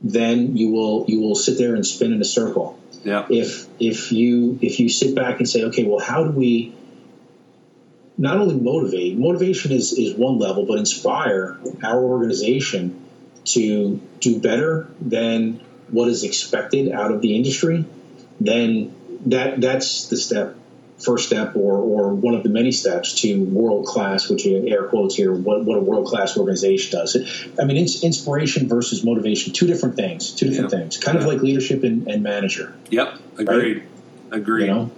then 0.02 0.56
you 0.56 0.70
will 0.70 1.04
you 1.08 1.20
will 1.20 1.34
sit 1.34 1.58
there 1.58 1.74
and 1.74 1.86
spin 1.86 2.12
in 2.12 2.20
a 2.20 2.24
circle. 2.24 2.78
Yeah. 3.04 3.26
If 3.30 3.66
if 3.78 4.12
you 4.12 4.58
if 4.60 4.80
you 4.80 4.88
sit 4.88 5.14
back 5.14 5.38
and 5.38 5.48
say, 5.48 5.64
okay, 5.64 5.84
well, 5.84 6.00
how 6.00 6.24
do 6.24 6.30
we 6.30 6.74
not 8.18 8.36
only 8.36 8.56
motivate? 8.56 9.16
Motivation 9.16 9.72
is 9.72 9.92
is 9.92 10.14
one 10.14 10.38
level, 10.38 10.66
but 10.66 10.78
inspire 10.78 11.58
our 11.82 12.02
organization 12.02 13.04
to 13.44 14.00
do 14.20 14.40
better 14.40 14.88
than 15.00 15.60
what 15.90 16.08
is 16.08 16.24
expected 16.24 16.92
out 16.92 17.12
of 17.12 17.22
the 17.22 17.36
industry. 17.36 17.84
Then 18.40 18.94
that 19.26 19.60
that's 19.60 20.08
the 20.08 20.16
step 20.16 20.56
first 20.98 21.26
step 21.28 21.54
or, 21.54 21.76
or 21.76 22.14
one 22.14 22.34
of 22.34 22.42
the 22.42 22.48
many 22.48 22.72
steps 22.72 23.20
to 23.20 23.44
world 23.44 23.86
class, 23.86 24.28
which 24.28 24.44
in 24.46 24.68
air 24.68 24.84
quotes 24.88 25.14
here, 25.14 25.32
what, 25.32 25.64
what 25.64 25.78
a 25.78 25.80
world 25.80 26.06
class 26.08 26.36
organization 26.36 26.98
does. 26.98 27.16
I 27.58 27.64
mean, 27.64 27.76
inspiration 27.76 28.68
versus 28.68 29.04
motivation, 29.04 29.52
two 29.52 29.66
different 29.66 29.94
things, 29.94 30.32
two 30.32 30.48
different 30.48 30.72
yeah. 30.72 30.78
things, 30.78 30.96
kind 30.96 31.16
yeah. 31.16 31.24
of 31.24 31.32
like 31.32 31.40
leadership 31.40 31.84
and, 31.84 32.08
and 32.08 32.22
manager. 32.22 32.74
Yep, 32.90 33.14
agreed. 33.38 33.76
Right? 33.76 33.82
Agreed. 34.32 34.66
You 34.66 34.74
know? 34.74 34.90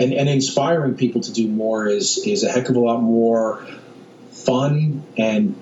And, 0.00 0.12
and 0.14 0.28
inspiring 0.28 0.96
people 0.96 1.20
to 1.20 1.32
do 1.32 1.46
more 1.46 1.86
is, 1.86 2.18
is 2.26 2.42
a 2.42 2.50
heck 2.50 2.68
of 2.70 2.76
a 2.76 2.80
lot 2.80 3.00
more 3.00 3.64
fun 4.30 5.04
and 5.18 5.54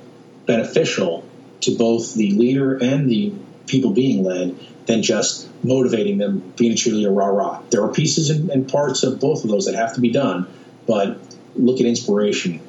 beneficial 0.46 1.28
to 1.62 1.76
both 1.76 2.14
the 2.14 2.30
leader 2.32 2.76
and 2.76 3.10
the 3.10 3.34
people 3.66 3.90
being 3.90 4.22
led 4.22 4.56
than 4.86 5.02
just 5.02 5.48
motivating 5.62 6.18
them, 6.18 6.52
being 6.56 6.72
a 6.72 6.74
cheerleader, 6.74 7.14
rah 7.14 7.26
rah. 7.26 7.62
There 7.70 7.82
are 7.84 7.92
pieces 7.92 8.30
and, 8.30 8.50
and 8.50 8.68
parts 8.68 9.02
of 9.02 9.20
both 9.20 9.44
of 9.44 9.50
those 9.50 9.66
that 9.66 9.74
have 9.74 9.94
to 9.94 10.00
be 10.00 10.10
done, 10.10 10.48
but 10.86 11.18
look 11.54 11.80
at 11.80 11.86
inspiration 11.86 12.60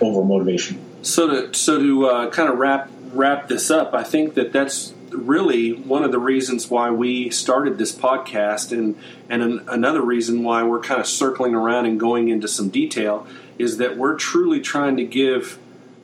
over 0.00 0.24
motivation. 0.24 0.80
So 1.02 1.28
to 1.28 1.54
so 1.54 1.78
to 1.78 2.06
uh, 2.06 2.30
kind 2.30 2.48
of 2.48 2.58
wrap 2.58 2.90
wrap 3.12 3.48
this 3.48 3.70
up, 3.70 3.94
I 3.94 4.02
think 4.02 4.34
that 4.34 4.52
that's 4.52 4.92
really 5.12 5.72
one 5.72 6.04
of 6.04 6.12
the 6.12 6.18
reasons 6.18 6.68
why 6.70 6.90
we 6.90 7.30
started 7.30 7.78
this 7.78 7.92
podcast, 7.92 8.72
and 8.72 8.96
and 9.28 9.42
an, 9.42 9.68
another 9.68 10.02
reason 10.02 10.42
why 10.42 10.62
we're 10.62 10.80
kind 10.80 11.00
of 11.00 11.06
circling 11.06 11.54
around 11.54 11.86
and 11.86 11.98
going 11.98 12.28
into 12.28 12.48
some 12.48 12.68
detail 12.68 13.26
is 13.58 13.76
that 13.78 13.96
we're 13.96 14.16
truly 14.16 14.60
trying 14.60 14.96
to 14.96 15.04
give 15.04 15.58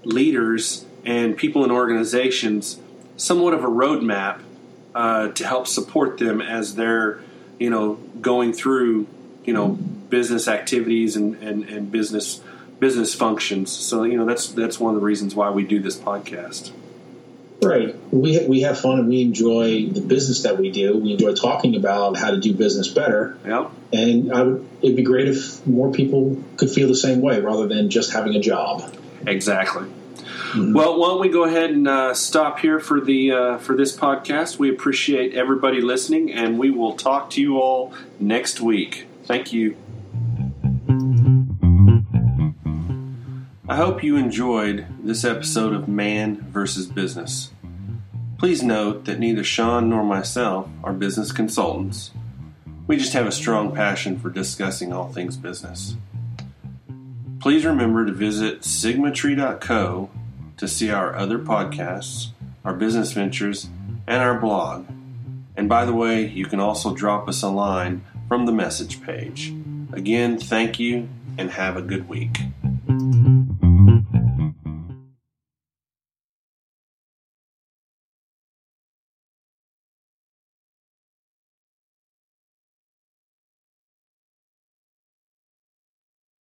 leaders 0.05 0.85
and 1.05 1.37
people 1.37 1.64
in 1.64 1.71
organizations 1.71 2.79
somewhat 3.16 3.55
of 3.55 3.64
a 3.64 3.68
roadmap 3.68 4.40
uh, 4.94 5.29
to 5.29 5.47
help 5.47 5.66
support 5.66 6.18
them 6.18 6.40
as 6.40 6.75
they're 6.75 7.21
you 7.59 7.71
know 7.71 7.94
going 8.21 8.53
through 8.53 9.07
you 9.44 9.53
know 9.53 9.68
business 9.68 10.49
activities 10.49 11.16
and, 11.16 11.35
and, 11.42 11.64
and 11.64 11.92
business 11.92 12.40
business 12.79 13.14
functions. 13.14 13.73
So 13.73 14.05
you 14.05 14.16
know 14.16 14.25
that's 14.25 14.49
that's 14.49 14.79
one 14.79 14.94
of 14.94 15.01
the 15.01 15.05
reasons 15.05 15.35
why 15.35 15.51
we 15.51 15.64
do 15.64 15.81
this 15.81 15.97
podcast. 15.97 16.73
Right. 17.61 17.97
We 18.12 18.47
we 18.47 18.61
have 18.61 18.79
fun 18.79 19.01
and 19.01 19.09
we 19.09 19.23
enjoy 19.23 19.87
the 19.87 20.01
business 20.01 20.42
that 20.42 20.59
we 20.59 20.71
do. 20.71 20.97
We 20.97 21.12
enjoy 21.12 21.35
talking 21.35 21.75
about 21.75 22.16
how 22.16 22.31
to 22.31 22.38
do 22.38 22.55
business 22.55 22.87
better. 22.88 23.37
Yeah. 23.44 23.71
And 23.92 24.33
I 24.33 24.42
would, 24.42 24.68
it'd 24.81 24.97
be 24.97 25.03
great 25.03 25.29
if 25.29 25.66
more 25.66 25.90
people 25.90 26.42
could 26.57 26.71
feel 26.71 26.87
the 26.87 26.94
same 26.94 27.21
way 27.21 27.40
rather 27.40 27.66
than 27.66 27.90
just 27.90 28.12
having 28.12 28.37
a 28.37 28.40
job. 28.40 28.94
Exactly. 29.27 29.88
Mm-hmm. 30.53 30.73
Well, 30.73 30.99
why 30.99 31.09
don't 31.09 31.21
we 31.21 31.29
go 31.29 31.44
ahead 31.44 31.71
and 31.71 31.87
uh, 31.88 32.14
stop 32.14 32.61
here 32.61 32.79
for 32.79 33.01
the 33.01 33.33
uh, 33.33 33.59
for 33.59 33.77
this 33.77 33.97
podcast? 33.97 34.59
We 34.59 34.71
appreciate 34.71 35.35
everybody 35.35 35.81
listening, 35.81 36.33
and 36.33 36.59
we 36.59 36.71
will 36.71 36.94
talk 36.94 37.31
to 37.31 37.40
you 37.40 37.59
all 37.59 37.92
next 38.21 38.61
week. 38.61 39.07
Thank 39.25 39.53
you. 39.53 39.77
I 43.70 43.76
hope 43.76 44.02
you 44.02 44.16
enjoyed 44.16 44.87
this 45.04 45.26
episode 45.26 45.74
of 45.74 45.88
Man 45.88 46.40
versus 46.50 46.87
Business. 46.87 47.50
Please 48.38 48.62
note 48.62 49.04
that 49.04 49.18
neither 49.18 49.44
Sean 49.44 49.90
nor 49.90 50.02
myself 50.02 50.70
are 50.83 50.94
business 50.94 51.33
consultants. 51.33 52.12
We 52.87 52.96
just 52.96 53.12
have 53.12 53.26
a 53.26 53.31
strong 53.31 53.74
passion 53.74 54.18
for 54.18 54.31
discussing 54.31 54.90
all 54.90 55.12
things 55.12 55.37
business. 55.37 55.96
Please 57.40 57.66
remember 57.66 58.07
to 58.07 58.12
visit 58.12 58.62
sigmatree.co 58.62 60.11
to 60.57 60.66
see 60.66 60.90
our 60.90 61.14
other 61.14 61.38
podcasts, 61.38 62.28
our 62.64 62.72
business 62.72 63.12
ventures, 63.12 63.68
and 64.07 64.22
our 64.22 64.40
blog. 64.40 64.87
And 65.59 65.68
by 65.68 65.85
the 65.85 65.92
way, 65.92 66.26
you 66.26 66.46
can 66.46 66.59
also 66.59 66.94
drop 66.94 67.28
us 67.28 67.42
a 67.42 67.50
line 67.50 68.02
from 68.28 68.46
the 68.46 68.52
message 68.52 69.02
page. 69.02 69.52
Again, 69.92 70.38
thank 70.38 70.81
you 70.81 71.11
and 71.37 71.50
have 71.50 71.76
a 71.76 71.83
good 71.83 72.09
week. 72.09 72.38